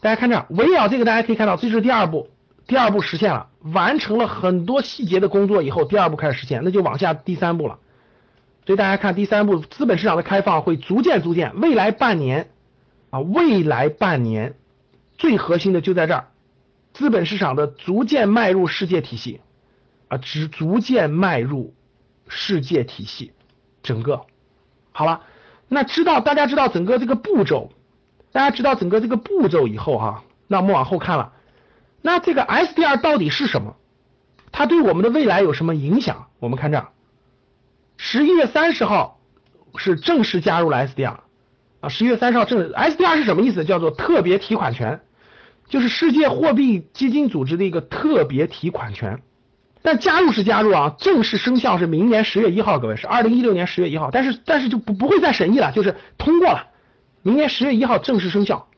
[0.00, 2.30] 大家看这，围绕这个，大家可以看到，这是第二步，
[2.68, 7.78] 第二步实现了，完成了很多细节的工作以后，第二步开始实现，那就往下第三步了。
[8.66, 12.50] 所以大家看第三步，资本市场的开放会逐渐逐渐，未来半年
[13.10, 14.56] 啊，未来半年
[15.16, 16.28] 最核心的就在这儿，
[16.92, 19.40] 资本市场的逐渐迈入世界体系
[20.08, 21.74] 啊，只逐渐迈入
[22.26, 23.32] 世界体系，
[23.82, 24.26] 整个
[24.92, 25.22] 好了，
[25.68, 27.70] 那知道大家知道整个这个步骤。
[28.32, 31.32] 大家知道整个这个步骤以后哈，那我们往后看了，
[32.02, 33.76] 那这个 SDR 到底是什么？
[34.52, 36.26] 它对我们的未来有什么影响？
[36.38, 36.88] 我们看这儿，
[37.96, 39.20] 十一月三十号
[39.76, 41.16] 是正式加入了 SDR
[41.80, 43.64] 啊，十一月三十号正 SDR 是什么意思？
[43.64, 45.00] 叫做特别提款权，
[45.68, 49.20] 就是世界货币基金组织的一个特别提款权。
[49.82, 56.66] 但加入是加入啊，正式生效是明年十月一号，各位是二零一六年十月一号，但是但是就不不会再审议了，就是通过了。
[57.22, 58.68] 明年十月一号正式生效，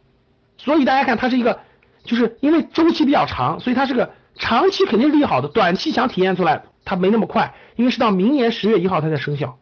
[0.58, 1.60] 所以大家看它是一个，
[2.04, 9.58] 就是因为周期比较长，所以它是个长期肯定利好的，短期想体验出来它没那么快，因为是到明年十月一号它才生效。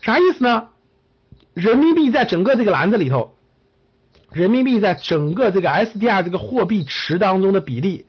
[0.00, 0.68] 啥意思呢？
[1.52, 3.36] 人民币在整个这个篮子里头，
[4.32, 8.06] 人民币在整个这个 SDR 这个货币池当中的比例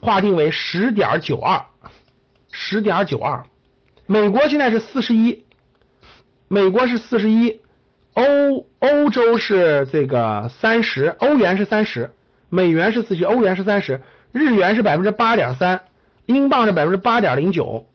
[0.00, 1.66] 划定为十点九二，
[2.50, 3.44] 十点九二，
[4.06, 5.44] 美国现在是四十一，
[6.48, 7.60] 美国是四十一。
[8.14, 12.10] 欧欧洲是这个三十，欧元是三十，
[12.48, 14.00] 美元是四十，欧元是三十，
[14.32, 15.82] 日元是百分之八点三，
[16.26, 17.86] 英镑是百分之八点零九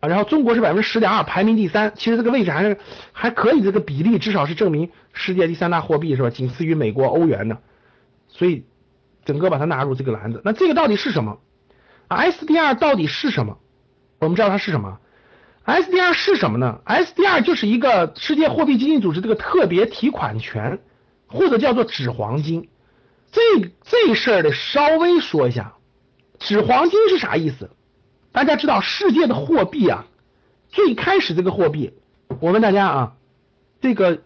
[0.00, 1.92] 啊，然后中国是百分之十点二，排名第三。
[1.96, 2.78] 其实这个位置还是
[3.12, 6.30] 还可以，这个比例至少是证明世界第三大货币是吧？
[6.30, 7.58] 仅次于美国欧元的，
[8.28, 8.64] 所以
[9.24, 10.40] 整个把它纳入这个篮子。
[10.44, 11.38] 那这个到底是什么
[12.08, 13.58] ？SDR 到底是什么？
[14.20, 14.98] 我们知道它是什么
[15.66, 20.78] ？SDR 是什么呢？SDR 就是一个世界货币基金组织这个特别提款权，
[21.26, 22.68] 或者叫做纸黄金。
[23.32, 23.40] 这
[23.82, 25.73] 这事儿得稍微说一下，
[26.38, 27.70] 纸黄金是啥意思？
[28.32, 30.06] 大家知道世界的货币啊，
[30.68, 31.92] 最开始这个货币，
[32.40, 33.16] 我问大家啊，
[33.80, 34.22] 这个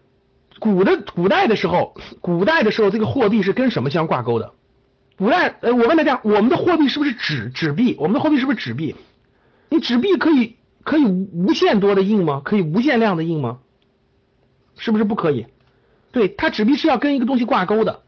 [0.59, 4.53] 古的古代的时候，古代的时候这个货币是跟什么相挂钩的？
[5.17, 7.95] 古代呃，我问大家，我们的货币是不是纸纸币？
[7.99, 8.95] 我们的货币是不是纸币？
[9.69, 10.55] 你纸币可以。
[10.81, 12.41] 可以无限多的印吗？
[12.43, 13.59] 可以无限量的印吗？
[14.77, 15.45] 是不是不可以？
[16.11, 18.01] 对，它纸币是要跟一个东西挂钩的。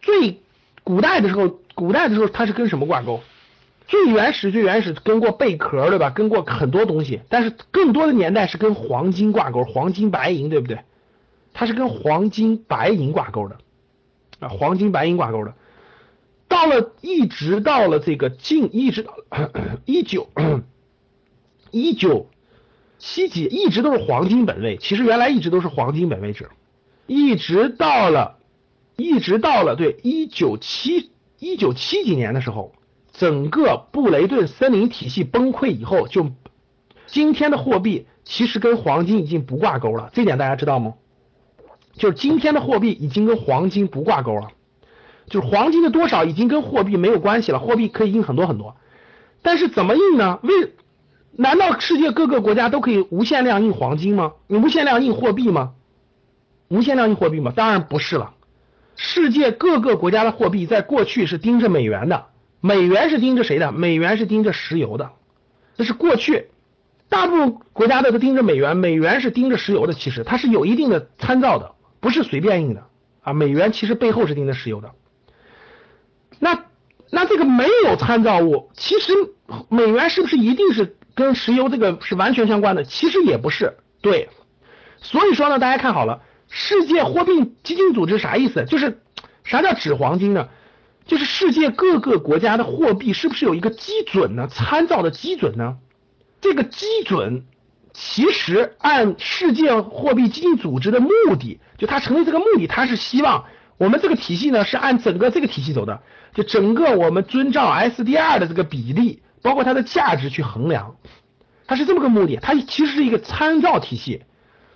[0.00, 0.40] 最
[0.84, 3.20] 古代的时候，古代的时候它是跟什么挂钩？
[3.86, 6.10] 最原始最原始跟过贝壳对吧？
[6.10, 10.78] 跟过很多东西，但是更多的年代是跟黄金挂钩，黄金白银对不对？
[11.52, 13.58] 它是跟黄金白银挂钩的
[14.40, 15.54] 啊，黄金白银挂钩的。
[16.48, 19.14] 到了一直到了这个近一直到
[19.84, 20.28] 一九
[21.70, 22.28] 一九
[22.98, 24.76] 七几，一直都是黄金本位。
[24.78, 26.48] 其实原来一直都是黄金本位制，
[27.06, 28.38] 一直到了
[28.96, 31.10] 一直到了对一九七
[31.44, 32.72] 一九七几年的时候。
[33.16, 36.32] 整个布雷顿森林体系崩溃以后，就
[37.06, 40.94] 今天的货币其实跟黄金已经不挂钩了，这点大家知道吗？
[41.92, 44.48] 就是今天的货币已经跟黄金不挂钩了，
[45.28, 48.74] 就是黄金的多少已经跟货币没有关系了，货币可以印很多很多，
[49.42, 50.40] 但是怎么印呢？
[50.42, 50.72] 为
[51.30, 54.32] 难道世界各个国家都可以无限量印黄金吗？
[54.48, 55.74] 你无限量印货币吗？
[56.66, 57.52] 无限量印货币吗？
[57.54, 58.33] 当然不是了，
[58.96, 62.26] 世界各个国家的货币在过去是盯着美元的。
[62.60, 63.72] 美元是盯着谁的？
[63.72, 65.10] 美元是盯着石油的，
[65.76, 66.48] 这是过去
[67.10, 69.92] 大部分国家的都盯着美元，美元是盯着石油的。
[69.92, 72.84] 其实它是有一定的参照的，不是随便印的
[73.22, 73.34] 啊。
[73.34, 74.92] 美元其实背后是盯着石油的。
[76.38, 76.64] 那
[77.10, 79.12] 那这个没有参照物，其实
[79.68, 82.84] 美元是不是一定是跟石油这个是完全相关的？
[82.84, 83.76] 其实也不是。
[84.00, 84.30] 对，
[84.98, 86.22] 所以说呢，大家看好了，
[86.56, 88.64] 世界货币基金组织啥意思？
[88.64, 89.00] 就是
[89.42, 90.48] 啥叫纸黄金呢？
[91.04, 94.46] 就是世界各个国家的货币是不是有一个基准呢？
[94.46, 95.78] 参照的基准呢？
[96.40, 97.44] 这个基准
[97.92, 103.46] 其实按世界货币基金组织的目的，就它成立这个目的，它是希望
[103.76, 106.02] 我们这个体系呢是按整个这个体系走的，
[106.34, 110.94] 就整个我们遵照 SDR 的这个比例，包括它的价值去衡量，
[111.66, 112.38] 它是这么个目的。
[112.40, 114.22] 它其实是一个参照体系，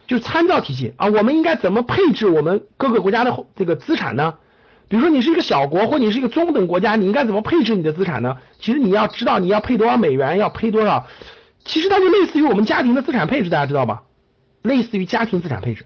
[0.08, 1.06] 就是参照体系啊。
[1.06, 4.34] 我们应该怎么配置我们各个国家的这个资产呢？
[4.88, 8.38] 比如说你是一个小国，或你是一个中等国家，你应该怎么配置你的资产呢？
[8.58, 11.06] 其实你要知道你要配多少美元，要配多少，
[11.64, 14.02] 其实它就类似于我们家庭的资产配置，大家知道吧？
[14.62, 15.84] 类似于家庭资产配置，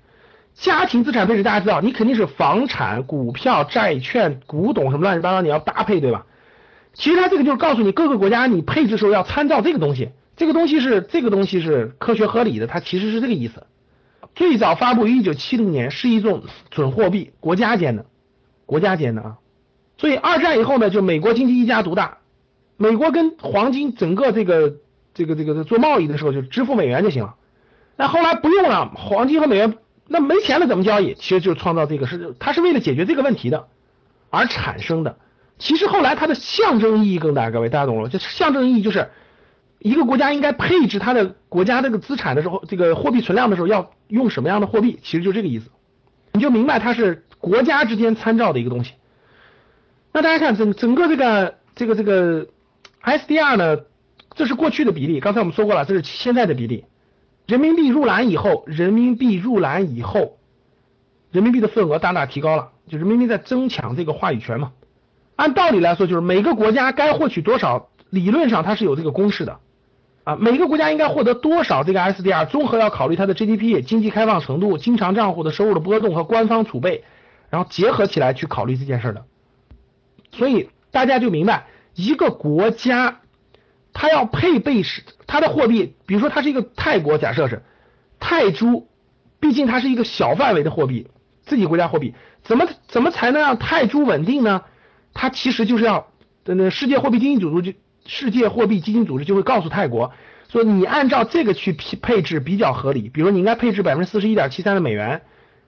[0.55, 6.27] 家庭资产配置大家知道，你肯定是房产、股票、债券、古董什么乱七八糟，你要搭配，对吧？
[6.95, 13.66] 其实它这个就是告诉你各个国家你配置的时候要参照这个东西，这个东西是这个东西是科学合理的，它其实是这个意思。
[14.35, 18.07] 最早发布于一九七零年，是一种准货币，国家间的。
[18.64, 19.37] 国家间的啊，
[19.99, 22.18] 所以二战以后呢，就美国经济一家独大，
[22.78, 24.76] 美国跟黄金整个这个
[25.12, 27.35] 这个这个做贸易的时候就支付美元就行了。
[27.97, 29.76] 那后来不用了，黄金和美元
[30.07, 31.12] 那没钱了怎么交易？
[31.14, 33.68] 其实就是创造这个是它是为了解决这个问题的
[34.30, 35.18] 而产生的。
[35.59, 38.09] 其实后来它的象征意义更大，各位大家懂了？
[38.09, 39.11] 就象征意义就是
[39.83, 44.99] 一个国家应该配置它的国家这个资产的时候，这个货币存量的时候要用什么样的货币？
[45.03, 45.70] 其实就这个意思，
[46.33, 47.24] 你就明白它是。
[47.43, 48.93] 国家之间参照的一个东西，
[50.12, 52.47] 那大家看整整个这个这个这个
[53.03, 53.80] SDR 呢，
[54.37, 56.85] 这是过去的比例，刚才我们说过了，这是现在的比例。
[57.49, 60.39] 人民币入篮以后，人民币入篮以后，
[61.33, 64.70] 人民币的份额大大提高了，就人民币在争抢这个话语权嘛。
[65.35, 69.59] 按道理来说，就是每个国家该获取多少，理论上它是有这个公式的。
[70.25, 77.05] 啊，每个国家应该获得多少这个 SDR，综合要考虑它的 GDP、经济开放程度、经常账户的收入的波动和官方储备。
[77.51, 79.27] 然后结合起来去考虑这件事的，
[80.31, 83.20] 所以大家就明白，一个国家
[83.93, 87.62] 它要配备是它的货币，比如说它是一个泰国，假设是
[88.18, 88.87] 泰铢，
[89.39, 91.09] 毕竟它是一个小范围的货币，
[91.45, 94.62] 自己国家货币，怎么怎么才能让泰铢稳定呢？
[95.12, 96.07] 它其实就是要，
[96.47, 100.12] 那世界货币基金组织就世界货币基金组织就会告诉泰国，
[100.48, 105.22] 说你按照这个去配配置比较合理，比如你应该配置百分之四十一点七三的美元。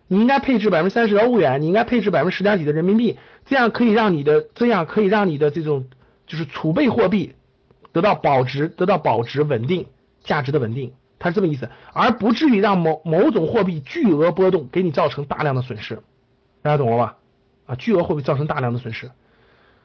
[0.07, 5.87] 你应该配置百分之三十的欧元，你应该配置百分之十点几的人民币，这样可以让你的这样可以让你的这种
[6.27, 7.35] 就是储备货币
[7.91, 9.87] 得到保值，得到保值稳定
[10.23, 16.03] 价值的稳定，它是这么意思，而不至于让某某种货币巨额波动给你造成大量的损失，
[16.61, 17.17] 大家懂了吧？
[17.65, 19.11] 啊，巨额货币造成大量的损失。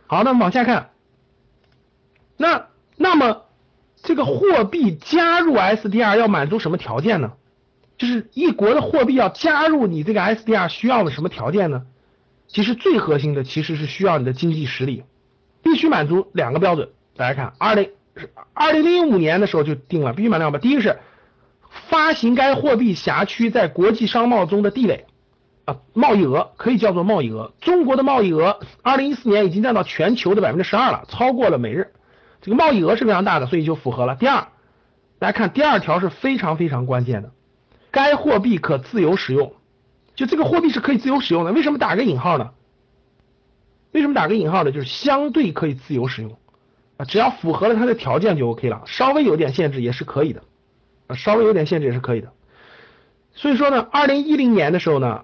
[0.06, 0.90] 好，那么往下看，
[2.42, 3.42] 那那么
[4.02, 7.34] 这个货币加入 SDR 要满足什么条件呢？
[7.98, 11.82] 就是一国的货币要加入你这个 SDR 需要的什么条件呢？
[12.48, 15.04] 其实最核心的其实是需要你的经济实力，
[15.62, 16.88] 必须满足两个标准。
[17.18, 17.90] 大家看，二零
[18.54, 20.60] 二零零五年的时候就定了，必须满两个。
[20.60, 20.98] 第一个是
[21.90, 25.06] 发行该货币辖区在国际商贸中的地位
[25.66, 27.52] 啊，贸易额可以叫做贸易额。
[27.60, 31.92] 中国的贸易额二零一四年已经占到全球的百分之十二了，超过了每日。
[32.42, 34.16] 这个贸易额是非常大的，所以就符合了。
[34.16, 34.48] 第二，
[35.20, 37.32] 大家看第二条是非常非常关键的。
[37.92, 39.54] 该货币可自由使用，
[40.16, 41.52] 就这个货币是可以自由使用的。
[41.52, 42.52] 为什么打个引号呢？
[43.92, 44.72] 为什么打个引号呢？
[44.72, 46.38] 就是相对可以自由使用。
[46.98, 50.44] 啊，只要符合了它的条件就 OK 了，稍微有点限制也是可以的，
[51.08, 52.32] 啊，稍微有点限制也是可以的。
[53.34, 55.24] 所以说呢，二零一零年的时候呢，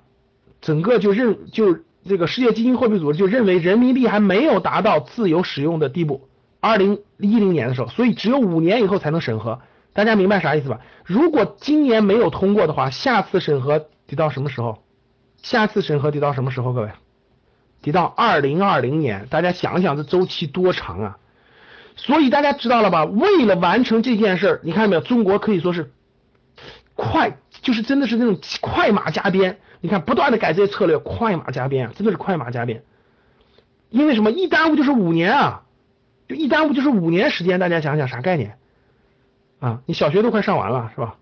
[0.61, 6.29] 整个就认就这个世界基金货币组织就认为人民币还没有达到自由使用的地步。
[6.65, 9.61] 二零一零年的时候，所以只有五年以后才能审核。
[9.93, 10.81] 大家明白啥意思吧？
[11.05, 14.83] 如果今年没有通过的话，下次审核得到什么时候？
[15.37, 16.73] 下次审核得到什么时候？
[16.73, 16.89] 各位，
[17.81, 19.27] 得到二零二零年。
[19.29, 21.17] 大家想想这周期多长啊！
[21.95, 23.05] 所以大家知道了吧？
[23.05, 25.01] 为了完成这件事儿，你看到没有？
[25.01, 25.91] 中国可以说是
[26.95, 29.59] 快，就是真的是那种快马加鞭。
[29.81, 32.83] 你看，不断的改这些策略，快马加鞭啊，真的是快马加鞭。
[33.91, 34.31] 因为什么？
[34.31, 35.63] 一耽误就是五年啊，
[36.27, 37.59] 就一耽误就是五年时间。
[37.59, 38.57] 大家想想啥概念？
[39.59, 41.15] 啊，你小学都快上完了是吧？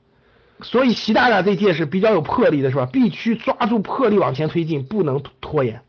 [0.61, 2.85] 所以习大大这届是比较有魄力的是吧？
[2.85, 5.81] 必须抓住魄力往前推进，不能拖延。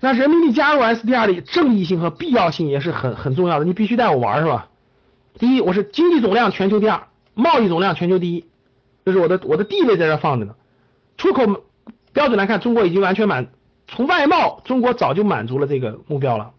[0.00, 4.68] 那人民币加入 SDR 的正义性和必要性也是很很重要的，你必须带我玩是吧？
[5.38, 8.44] 第一，我是经济总量全球第二，贸易总量全球第一，
[9.04, 10.54] 这是我的我的地位在这放着呢。
[11.16, 11.62] 出口
[12.12, 13.48] 标准来看，中国已经完全满，
[13.86, 16.52] 从外贸中国早就满足了这个目标了。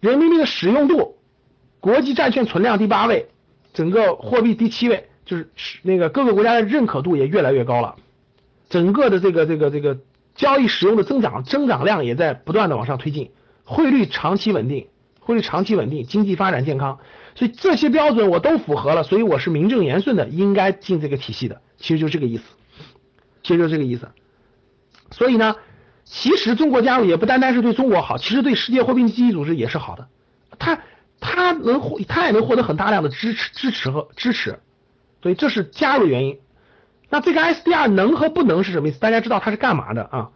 [0.00, 1.16] 人民币的使用度，
[1.80, 3.26] 国际债券存量第八位。
[3.72, 5.48] 整个货币第七位，就是
[5.82, 7.94] 那个各个国家的认可度也越来越高了，
[8.68, 9.96] 整个的这个这个这个
[10.34, 13.30] 交易使用的增长增长量也在不断的往上推进，
[13.62, 14.88] 汇率长期稳定，
[15.20, 16.98] 汇率长期稳定，经济发展健康，
[17.36, 22.42] 所以这些标准我都符合了，所以我是名正言顺的应该进这个体系的，其实就这个意思，
[23.44, 24.08] 其实就这个意思，
[25.12, 25.54] 所以呢，
[26.04, 30.08] 其实中国加入也不单单是对中国好，其实对世界货币基金组织也是好的，
[30.58, 30.80] 它。
[31.20, 34.58] 他能获，他也能获得很大量的支持、支持和支持，
[35.22, 36.38] 所以这是加入原因。
[37.10, 38.98] 那这个 SDR 能和不能是什么意思？
[39.00, 40.30] 大家知道它是干嘛的啊？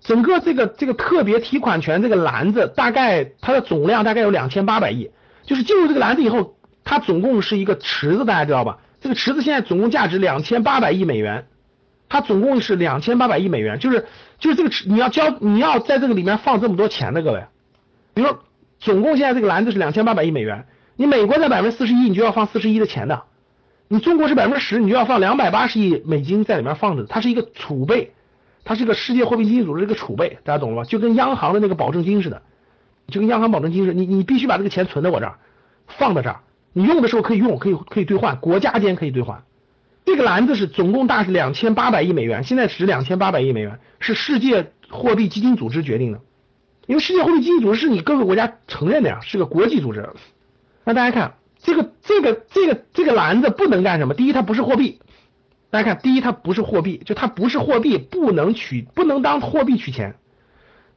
[0.00, 5.10] 整个这个这个特别提款权这个篮子，大概它的总量大概有两千八百亿，
[5.44, 8.78] 就是进入这个篮子以后，它总共是一个池子，大家知道吧？
[9.00, 11.46] 这个池子现在总共价值两千八百亿美元，
[12.08, 14.06] 它总共是两千八百亿美元，就是
[14.38, 17.44] 就是这个池，你要交，你要在这个里面放这么多钱的各位，
[18.14, 18.38] 比如说。
[18.82, 20.66] 总共现在这个篮子是两千八百亿美元，
[20.96, 23.22] 你美国在百分之四十一，你就要放四十一的钱的；
[23.86, 28.10] 你中国是百分之十，你就要放两百八十亿美金在里面放着，它是一个储备，
[28.64, 30.84] 它是一个世界货币基金组织一个储备，大家懂了吧？
[30.84, 32.42] 就跟央行的那个保证金似的，
[33.06, 35.38] 就跟央行保证金似的，你你必须把这个钱存在我这儿，
[35.86, 36.40] 放在这儿，
[36.72, 39.44] 你用的时候可以用，可以可以兑换，国家间可以兑换。
[40.04, 46.20] 这个篮子是总共大是两千八百亿美元，现在值两千八百亿美元，是世界货币基金组织决定的。
[46.86, 50.10] 因为世界货币基金组织是你各个国家承认的呀，是个国际组织。
[50.84, 54.14] 那大家看这个这个这个这个篮子不能干什么？
[54.14, 55.00] 第一，它不是货币。
[55.70, 60.16] 大家看，第一，它不是货币，就它不是货币，不能取，不能当货币取钱。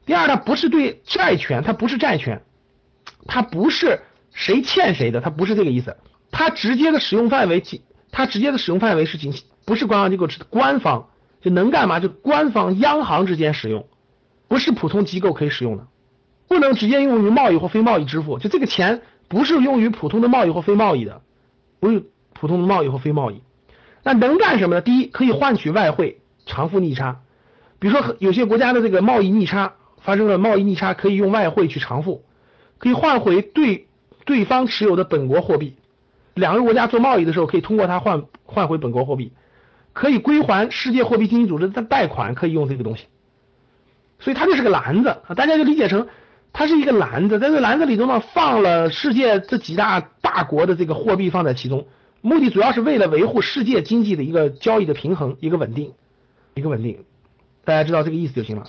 [0.04, 2.42] 第二，它不是对债权，它不是债权，
[3.26, 4.00] 它不是
[4.32, 5.96] 谁欠谁的，它不是这个意思。
[6.30, 7.80] 它直接的使用范围仅，
[8.10, 9.32] 它直接的使用范围是仅
[9.64, 11.08] 不是官方机构，是官方
[11.40, 11.98] 就能干嘛？
[11.98, 13.86] 就官方央行之间使用。
[14.48, 15.86] 不是普通机构可以使用的，
[16.48, 18.38] 不能直接用于贸易或非贸易支付。
[18.38, 21.20] 就这个钱不是用于普通的贸易或非贸易的，
[21.80, 23.42] 不是普通的贸易或非贸易。
[24.02, 24.80] 那能干什么呢？
[24.80, 27.20] 第一，可以换取外汇偿付逆差。
[27.78, 32.22] 比如说有些国家的这个贸易逆差发生了贸易逆差，可以用外汇去偿付，
[32.78, 33.88] 可以换回对
[34.24, 35.74] 对方持有的本国货币。
[36.34, 39.32] 两个国家做贸易的时候，可以通过它换换回本国货币，
[39.92, 43.06] 可以归还世界货币基金组织的贷款，可以用这个东西。
[44.18, 46.08] 所以它就是个篮子啊，大家就理解成
[46.52, 51.86] 它是一个篮子，在这篮子里头呢放了世界这几大大国的这个货币放在其中，
[52.22, 55.92] 目的主要是为了维护世界经济的一个交易的平衡，一个稳定，
[56.54, 57.04] 一个稳定，
[57.66, 58.66] 大家知道这个意思就行了。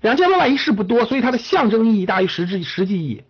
[0.00, 3.22] 两千八百亿是不多，所以它的象征意义大于实质实际意义，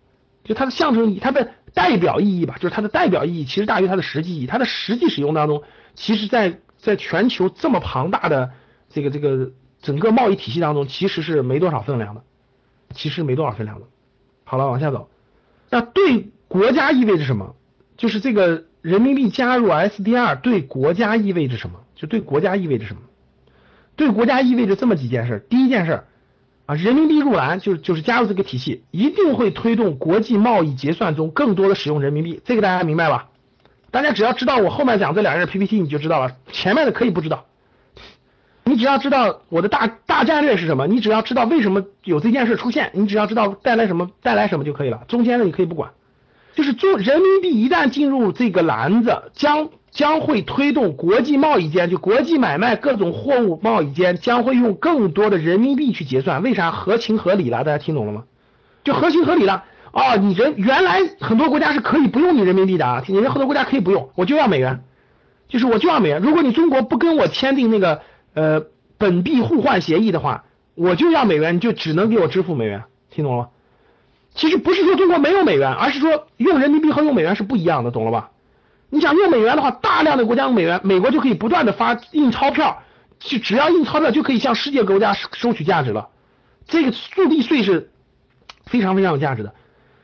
[0.45, 5.65] 就它的象征意义，它的代表意义吧，就是它的代表意义其实大于它的实际意义，它的实际使用当中，
[5.97, 8.53] 其实在在全球这么庞大的
[8.89, 9.51] 这个这个。
[9.83, 12.23] 整个贸易体系当中其实是没多少分量的，
[12.95, 13.87] 其实没多少分量的。
[14.45, 15.11] 好了，往下走。
[15.69, 17.55] 那对国家意味着什么？
[17.97, 21.81] 就是这个人民币加入 SDR 对国家意味着什么？
[21.95, 23.01] 就对国家意味着什么？
[23.97, 25.45] 对国家意味着这么几件事。
[25.51, 26.05] 第一件事
[26.67, 32.41] 啊，人民币入篮就就是加入这个体系，一定会推动国际贸易结算中更多的使用人民币。
[32.45, 33.29] 这个大家明白吧？
[33.91, 36.37] 大家只要知道我后面讲这两页 PPT，你就知道了。
[36.51, 37.47] 前面的可以不知道。
[38.73, 45.03] 你只要知道我的大大战略是什么，你只要知道为什么有这件事出现，你只要知道带来什么带来什么就可以了。
[45.09, 45.91] 中间的你可以不管，
[46.55, 56.43] 就是做人民币一旦进入这个篮子，将将会推动国际贸易间就国际买卖各种货物贸易间将会用更多的人民币去结算。
[56.43, 57.65] 为啥合情合理了？
[57.65, 58.25] 大家听懂了吗？
[58.85, 59.65] 就合情合理了。
[59.93, 64.83] 哦，你人原来很多国家是可以不用你人民币的啊，你人很多国家可以不用，我就要美元，
[65.49, 66.23] 就是我就要美元。
[66.23, 68.01] 如果你中国不跟我签订那个
[68.35, 68.63] 呃
[68.99, 73.49] 本币互换协议的话，我就要美元，你就只能给我支付美元，听懂了吗？
[74.35, 78.31] 其实不是说中国没有美元，而是说用人民币和用美元是不一样的，懂了吧？
[78.89, 82.83] 你想用美元的话，大量的国家用美元，美国就可以不断的发印钞票，
[83.19, 86.09] 就只要印钞票就可以向世界国家收取价值了。
[86.67, 87.91] 这个速币税是
[88.67, 89.55] 非常非常有价值的。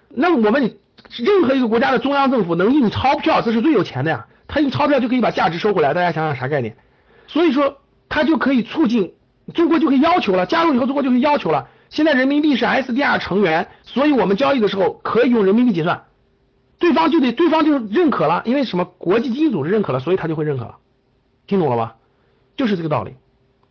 [0.09, 0.77] 那么我们
[1.17, 4.27] 任何一个国家的中央政府能印钞票，这是最有钱的呀。
[4.47, 6.77] 他印钞票就可以把价值收回来，大家想想啥概念？
[7.27, 7.79] 所以说
[8.09, 9.15] 他就可以促进
[9.55, 11.69] 中国就可以要求了，加入以后中国就可以要求了。
[11.91, 16.05] 现在人民币是 SDR 成员，所以我们交易的时候可以用人民币结算。
[16.79, 18.85] 对方就得，对方就认可了，因为什么？
[18.85, 20.77] 国际经济组织认可了，所以他就会认可了。
[21.47, 21.97] 听懂了吧？
[22.57, 23.13] 就是这个道理。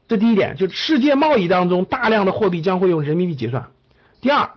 [0.07, 3.67] 这第一点，就世界贸易当中大量的货币将会用人民币结算。
[4.19, 4.49] 第二，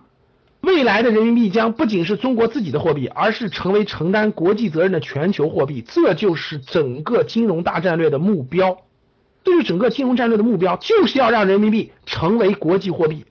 [0.59, 5.81] 未来的人民币将不仅是中国自己的货币，而是成为承担国际责任的全球货币。
[5.87, 8.79] 这就是整个金融大战略的目标。
[9.43, 13.25] 对于整个金融战略的目标，就是要让人民币成为国际货币，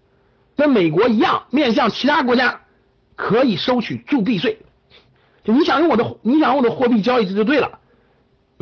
[0.56, 2.62] 跟美国一样，面向其他国家
[3.16, 4.58] 可以收取铸币税。
[5.44, 7.78] 就你想用我的，你想用我的货币交易这就对了。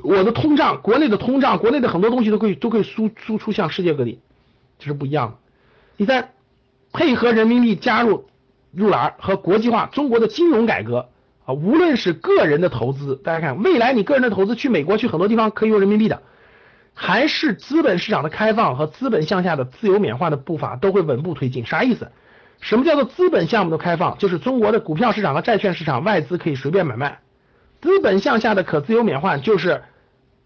[0.03, 4.20] 我的通胀，国内的通胀，国内的很多东西都可以都可以输输出向世界各地，
[4.78, 5.36] 这是不一样的。
[5.96, 6.30] 第三，
[6.92, 8.26] 配合人民币加入
[8.70, 11.09] 入篮和国际化，中国的金融改革
[11.44, 16.22] 啊，无论是个人的投资，大家看未来你个人的投资去美国去很多地方可以用人民币的，
[17.01, 21.64] 还是资本市场的开放和资本向下的自由免换的步伐都会稳步推进。
[21.64, 22.11] 啥意思？
[22.61, 24.18] 什么叫做资本项目的开放？
[24.18, 27.20] 就是中国的股票市场和债券市场，外资可以随便买卖。
[27.80, 29.84] 资本向下的可自由免换，就是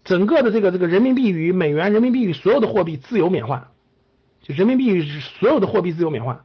[0.03, 3.69] 整个的这个这个人民币与美元、人民币与所有的货币自由免换，
[4.43, 6.41] 就人民币与所有的货币自由免换。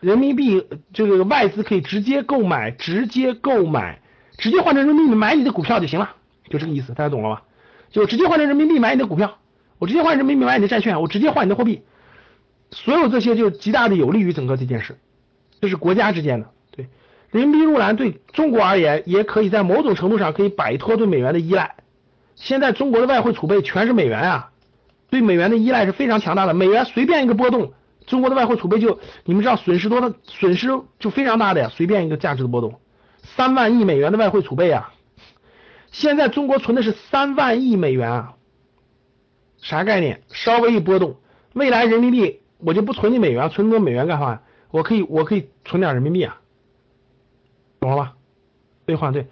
[0.00, 4.00] 人民币这个外资可以直接购买，直接购买，
[4.38, 6.12] 直接换成人民币买你的股票就行了，
[6.48, 7.42] 就这个意思，大家懂了吧？
[7.90, 9.36] 就直接换成人民币买你的股票，
[9.82, 11.82] 我直接换人民币买你的债券，我直接换你的货币。
[12.70, 14.96] 所有这些就极大的有利于整个这件事，
[15.60, 16.86] 这是国家之间的对
[17.32, 21.74] 人民币入篮对中国而言，也可以在某种程度上可以摆脱对美元的依赖。
[22.36, 24.50] 现在中国的外汇储备全是美元啊，
[25.10, 26.54] 对美元的依赖是非常强大的。
[26.54, 27.72] 美元随便一个波动，
[28.06, 30.68] 中国的外汇储备就你们知道损失多的损失
[31.00, 32.78] 就非常大的呀，随便一个价值的波动，
[33.24, 34.92] 三万亿美元的外汇储备啊，
[35.90, 38.34] 现在中国存的是三万亿美元啊，
[39.62, 40.20] 啥概念？
[40.30, 41.16] 稍微一波动，
[41.54, 42.40] 未来人民币。
[42.64, 44.42] 我就不存你美元，存那么多美元干啥呀？
[44.70, 46.40] 我可以，我可以存点人民币啊，
[47.80, 48.12] 懂了吧？
[48.86, 49.26] 兑换对，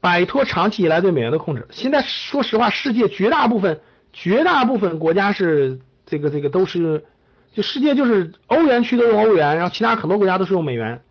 [0.00, 1.68] 摆脱长期以来对美元的控制。
[1.70, 3.80] 现在说实话，世界绝大部分、
[4.12, 7.04] 绝大部分国家是这个、这个都是，
[7.52, 11.02] 就世界就是欧元区都用欧元，然后其他很多国家都是用美元。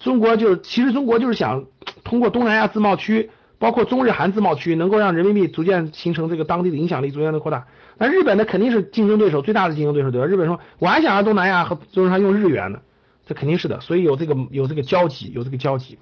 [0.00, 1.64] 中国就是其实中国就是想
[2.04, 7.66] 通过东南亚自贸区，包括中日韩自贸区，能够让人民币逐渐形成这个当地的影响力，逐渐的扩大。
[8.02, 10.26] 那日本呢，肯定是竞争对手最大的竞争对手，对吧？
[10.26, 12.80] 日本说我还想让东南亚和中日韩用日元呢，
[13.26, 15.98] 这肯定是的，所以有这个有这个交集，有这个交集。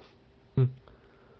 [0.55, 0.69] 嗯，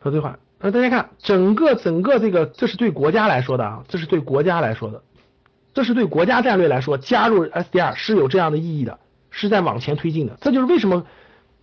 [0.03, 0.37] 说对话。
[0.59, 5.01] 那大家看，整个整个这个，这是对国家来说的啊，这是对国家来说的，
[5.73, 8.99] 这是对国家战略来说，加入 SDR 是有这样的意义的，
[9.31, 10.37] 是在往前推进的。
[10.41, 11.05] 这就是为什么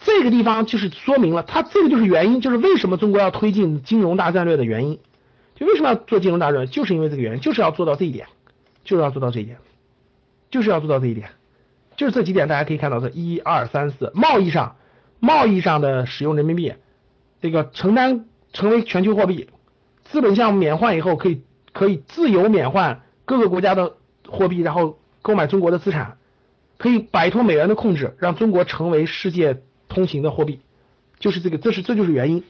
[0.01, 4.99] 这个地方就是说明了，它这个就是原因，就是为什么中国要推进金融大战略的原因。
[5.55, 8.27] 就为什么要做金融大战略，就是因为这个原因，就是要做到这一点。
[8.87, 9.59] 就是要做到这一点，
[10.49, 11.29] 就是要做到这一点，
[11.97, 14.77] 就是这几点，大家可以看到，这一二三四，贸易上，
[15.21, 16.73] 贸易上的使用人民币，
[17.43, 19.51] 这个承担成为全球货币，
[20.05, 23.97] 资本项目免换以后，可以可以自由免换各个国家的
[24.29, 26.17] 货币，然后购买中国的资产，
[26.79, 30.61] 可以摆脱美元的控制，让中国成为世界通行的货币，
[31.19, 32.45] 就是这个，这是这就是原因。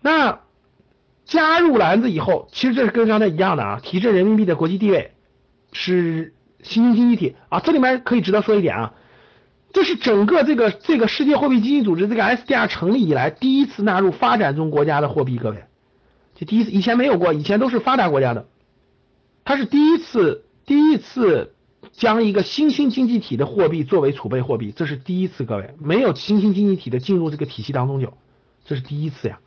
[0.00, 0.40] 那。
[1.32, 5.12] 加入篮子以后，其实这是跟刚才一样的啊，提振人民币的国际地位，
[5.72, 7.60] 是新兴经济体啊。
[7.60, 8.94] 这里面可以值得说一点啊，
[9.72, 15.64] 这是整个这个这个世界货币基金组织这个 SDR 成立以来第一次纳入发展中国家的货币，各位，
[16.34, 18.46] 就第一次，以前没有过，以前都是发达国家的，
[19.42, 21.54] 它是第一次第一次
[21.92, 28.12] 将一个新兴经济体的货币作为储备货币，这是第一次，各位，没有新兴经济体的进入这个体系当中就，
[28.66, 29.38] 这是第一次呀。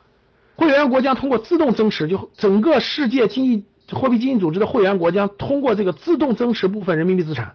[0.56, 7.54] 会员国将通过自动增持，就整个世界经济货币基金组织的会员国将通过这个自动增持部分人民币资产。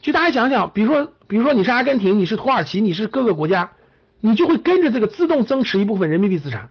[0.00, 3.72] 就大家想想，比如说，比如说你是阿根廷，你是土耳其，你是各个国家，
[4.20, 6.70] 你就会跟着这个自动增持一部分人民币资产，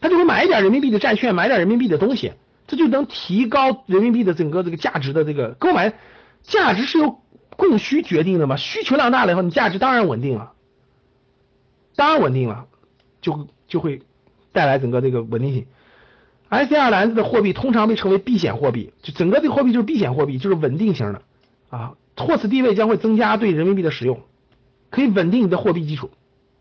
[0.00, 2.32] 他就会买一点人民币的债券，买点人民币的东西，
[2.66, 5.94] 这就能提高人民币的整个这个价值的这个购买
[6.42, 7.20] 价值是由
[7.56, 8.56] 供需决定的嘛？
[8.56, 10.52] 需求量大了以后，你价值当然稳定了。
[11.94, 12.64] 当然稳定了，
[13.20, 14.02] 就就会
[14.52, 15.66] 带来整个这个稳定性。
[16.50, 21.22] SDR 篮子的货币通常被称为避险货币，就整个这个货币就是避险货币，就是稳定型的
[21.70, 21.94] 啊。
[22.14, 24.20] 托此地位将会增加对人民币的使用，
[24.90, 26.10] 可以稳定你的货币基础。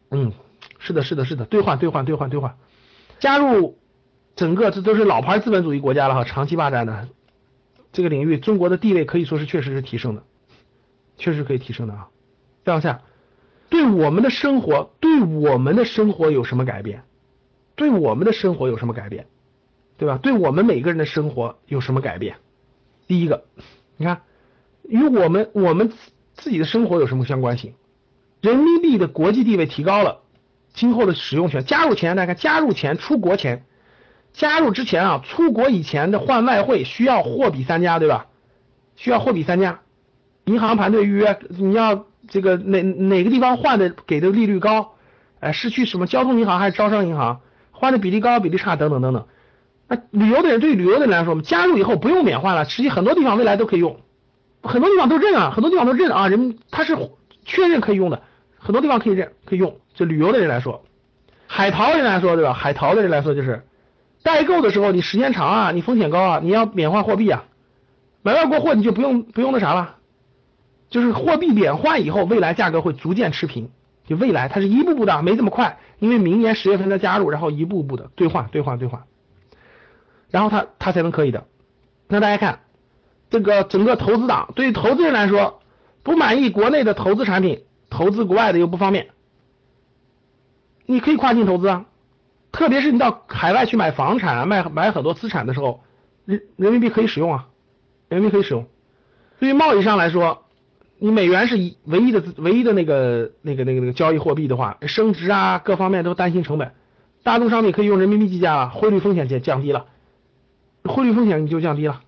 [0.09, 0.31] 嗯，
[0.79, 2.55] 是的，是的，是的，兑换，兑换，兑换，兑换。
[3.19, 3.77] 加入
[4.37, 7.09] 整个这都是老牌资本主义国家了哈，长期霸占的
[7.91, 10.23] 这个领域，中国的地位可以说是确实是提升的，
[11.17, 12.07] 确实可以提升的啊。
[12.63, 13.01] 再往下，
[13.69, 17.03] 对我们的生活，对我们的生活有什么改变？
[17.81, 19.25] 对我们的生活有什么改变？
[19.97, 20.19] 对吧？
[20.21, 22.35] 对我们每个人的生活有什么改变？
[23.07, 23.45] 第一个，
[23.97, 24.21] 你看，
[24.83, 25.91] 与我们我们
[26.35, 27.73] 自己的生活有什么相关性？
[28.39, 30.19] 人民币的国际地位提高了，
[30.75, 33.65] 今后的使用权，加入前大家看，加入前出国前，
[34.31, 38.27] 加入之前啊，出国以前的换外汇需要货比三家，对吧？
[38.95, 39.79] 需要货比三家，
[40.45, 44.93] 银行排队预约，你要这个哪哪个地方换的给的利率高？
[45.39, 47.41] 哎，是去什么交通银行还是招商银行？
[47.81, 49.25] 换的比例高比例差等等等等。
[49.87, 53.99] 那旅游的人对旅游的人来说，我们加入以后不用免换了，实际很多地方未来都可以用，
[54.61, 56.95] 很多地方都认啊，很多地方都认啊，人他是
[57.43, 58.21] 确认可以用的，
[58.59, 59.77] 很多地方可以认可以用。
[59.95, 60.83] 就旅游的人来说，
[61.47, 62.53] 海淘人来说，对吧？
[62.53, 63.63] 海淘的人来说就是
[64.21, 67.45] 代购的时候，你时间长啊，你风险高啊，你要免换货币啊，
[68.21, 69.95] 买外国货你就不用不用那啥了，
[70.91, 73.71] 就是货币免换以后，未来价格会逐渐持平，
[74.05, 79.03] 就未来它是一步步的，没这么快，因为明年十月份再加入，然后一步步的兑换兑换兑换。
[80.29, 81.45] 然后他他才能可以的。
[82.07, 82.59] 那大家看，
[83.29, 85.61] 这个整个投资党对于投资人来说，
[86.03, 89.09] 不满意国内的投资产品，投资国外的又不方便。
[90.85, 91.85] 你可以跨境投资啊，
[92.51, 95.83] 特别是你到海外去买房产啊，卖买很多资产的时候，
[96.25, 97.47] 人人民币可以使用啊，
[98.09, 98.67] 人民币可以使用。
[99.39, 100.45] 对于贸易上来说，
[101.03, 106.73] 你美元是一唯一的唯一的那个那个那个那个交易货币的话，升值啊各方面都担心成本，
[107.23, 109.87] 大宗商品可以用人民币计价了，汇率风险降降低了。
[110.83, 112.01] 汇率风险你就降低了，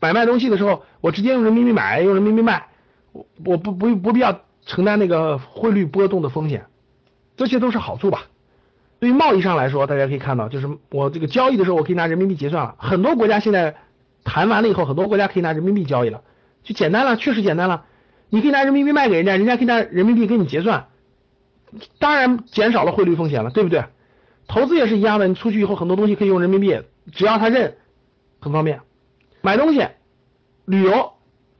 [0.00, 2.66] 买卖东西的时候，我直接用人民币买，用人民币卖，
[3.12, 6.66] 我我不不不必要承担那个汇率波动的风险，
[7.38, 8.24] 这些都是好处吧。
[8.98, 12.74] 对于贸易上来说，大家可以看到，就是我这个交易的时候，我可以拿人民币结算了。
[12.78, 13.76] 很多国家现在
[14.24, 16.20] 谈完了以后，很多国家可以拿人民币交易了，
[16.66, 17.86] 就简单了，确实简单了。
[18.28, 20.88] 你可以拿人民币卖给人家，人家可以拿人民币给你结算，
[22.00, 23.84] 当然减少了汇率风险了，对不对？
[24.48, 26.82] 投资也是一样的，你出去以后很多东西可以用人民币。
[27.12, 27.76] 只要他认，
[28.40, 28.80] 很方便。
[29.42, 29.86] 买东西、
[30.64, 31.12] 旅游，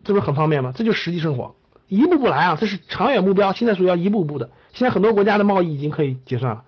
[0.02, 0.72] 这不是很方便吗？
[0.74, 1.54] 这就是实际生活，
[1.86, 3.52] 一步步来啊，这是长远目标。
[3.52, 4.50] 现在属于要一步步的。
[4.72, 6.64] 现在很多国家的贸易已经可以结算了。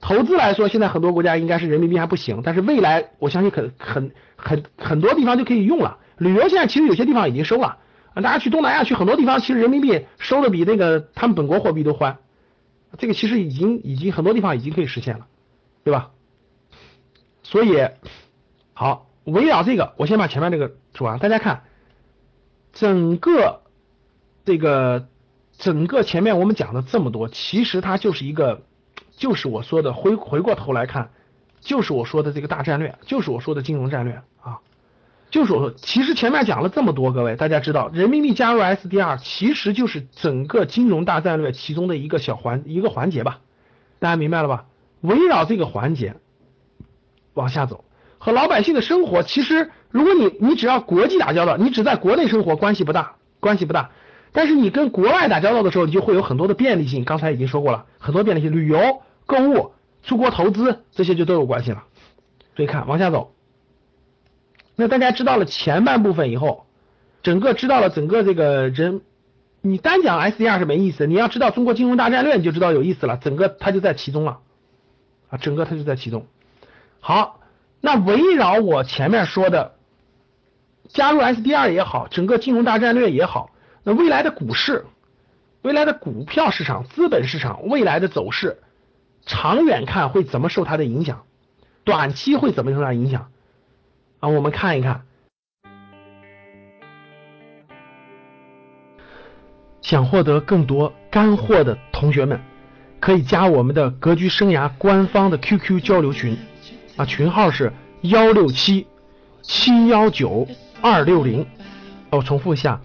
[0.00, 5.98] 投资来说，现在很多国家应该是人民币还不行，但是未来我相信很很很很多地方就可以用了。
[6.18, 7.78] 旅游现在其实有些地方已经收了
[8.14, 12.18] 啊，大家去东南亚去很多地方，其实人民币收的比那个他们本国货币都欢。
[12.96, 15.26] 这个其实已经已经很多地方已经可以实现了，
[15.82, 16.12] 对吧？
[17.42, 17.88] 所以，
[18.72, 21.18] 好，围绕这个，我先把前面这个说完。
[21.18, 21.64] 大家看，
[22.72, 23.62] 整个
[24.44, 25.08] 这个
[25.58, 28.62] 整个前面我们讲的这么多，其实它就是一个，
[29.16, 31.10] 就是我说的回回过头来看，
[31.60, 34.60] 就是我说的这个大战略，就是我说的金融战略啊，
[35.34, 43.40] 就是我说，其实前面讲了这么多，各位大家知道，人民币加入 SDR 其实就是整个金融大战略其中的一个小环一个环节吧，
[43.98, 44.66] 大家明白了吧？
[45.00, 46.14] 围绕这个环节。
[47.32, 47.84] 往下走，
[48.18, 53.90] 和老百姓的生活，其实如果你你只要国际打交道，你只在国内生活关系不大，关系不大。
[54.30, 57.04] 但是你跟国外打交道的时候，你就会有很多的便利性。
[57.04, 59.72] 刚才已经说过了，很多便利性，旅游、购物、
[60.04, 61.82] 出国投资这些就都有关系了。
[62.54, 63.33] 所以看往下走，
[64.76, 66.66] 那大家知道了前半部分以后，
[67.22, 69.02] 整个知道了整个这个人，
[69.60, 73.16] 你单讲 SDR 是没意思，你要知道中国金融大战略，你就知道有意思了。
[73.16, 74.40] 整个它就在其中了
[75.30, 76.26] 啊，整个它就在其中。
[77.00, 77.40] 好，
[77.80, 79.74] 那围绕我前面说的，
[80.88, 83.50] 加入 SDR 也好，整个金融大战略也好，
[83.84, 84.86] 那未来的股市、
[85.62, 88.58] 未来的股票市场、资本市场未来的走势，
[89.24, 91.24] 长远看会怎么受它的影响？
[91.84, 93.30] 短期会怎么受它影响？
[94.24, 95.02] 啊，我们看一看。
[99.82, 102.40] 想获得更多干货的同学们，
[102.98, 106.38] 可以加我们的格局生涯官方的 QQ 交流群。
[106.96, 107.70] 啊，群号是
[108.00, 108.86] 幺六七
[109.42, 110.48] 七幺九
[110.80, 111.46] 二六零。
[112.08, 112.80] 我重复一下，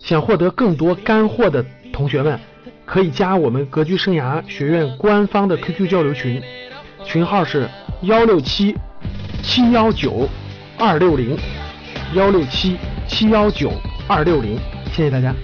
[0.00, 2.40] 想获得更多干货的同学们，
[2.84, 6.42] 可以加我们格局生涯学院官方的 QQ 交流群，
[7.04, 7.68] 群号是
[8.02, 8.74] 幺六七
[9.40, 10.28] 七幺九
[10.80, 11.36] 二六零，
[12.14, 12.76] 幺六七
[13.06, 13.70] 七幺九
[14.08, 14.58] 二六零。
[14.92, 15.34] 谢谢大家。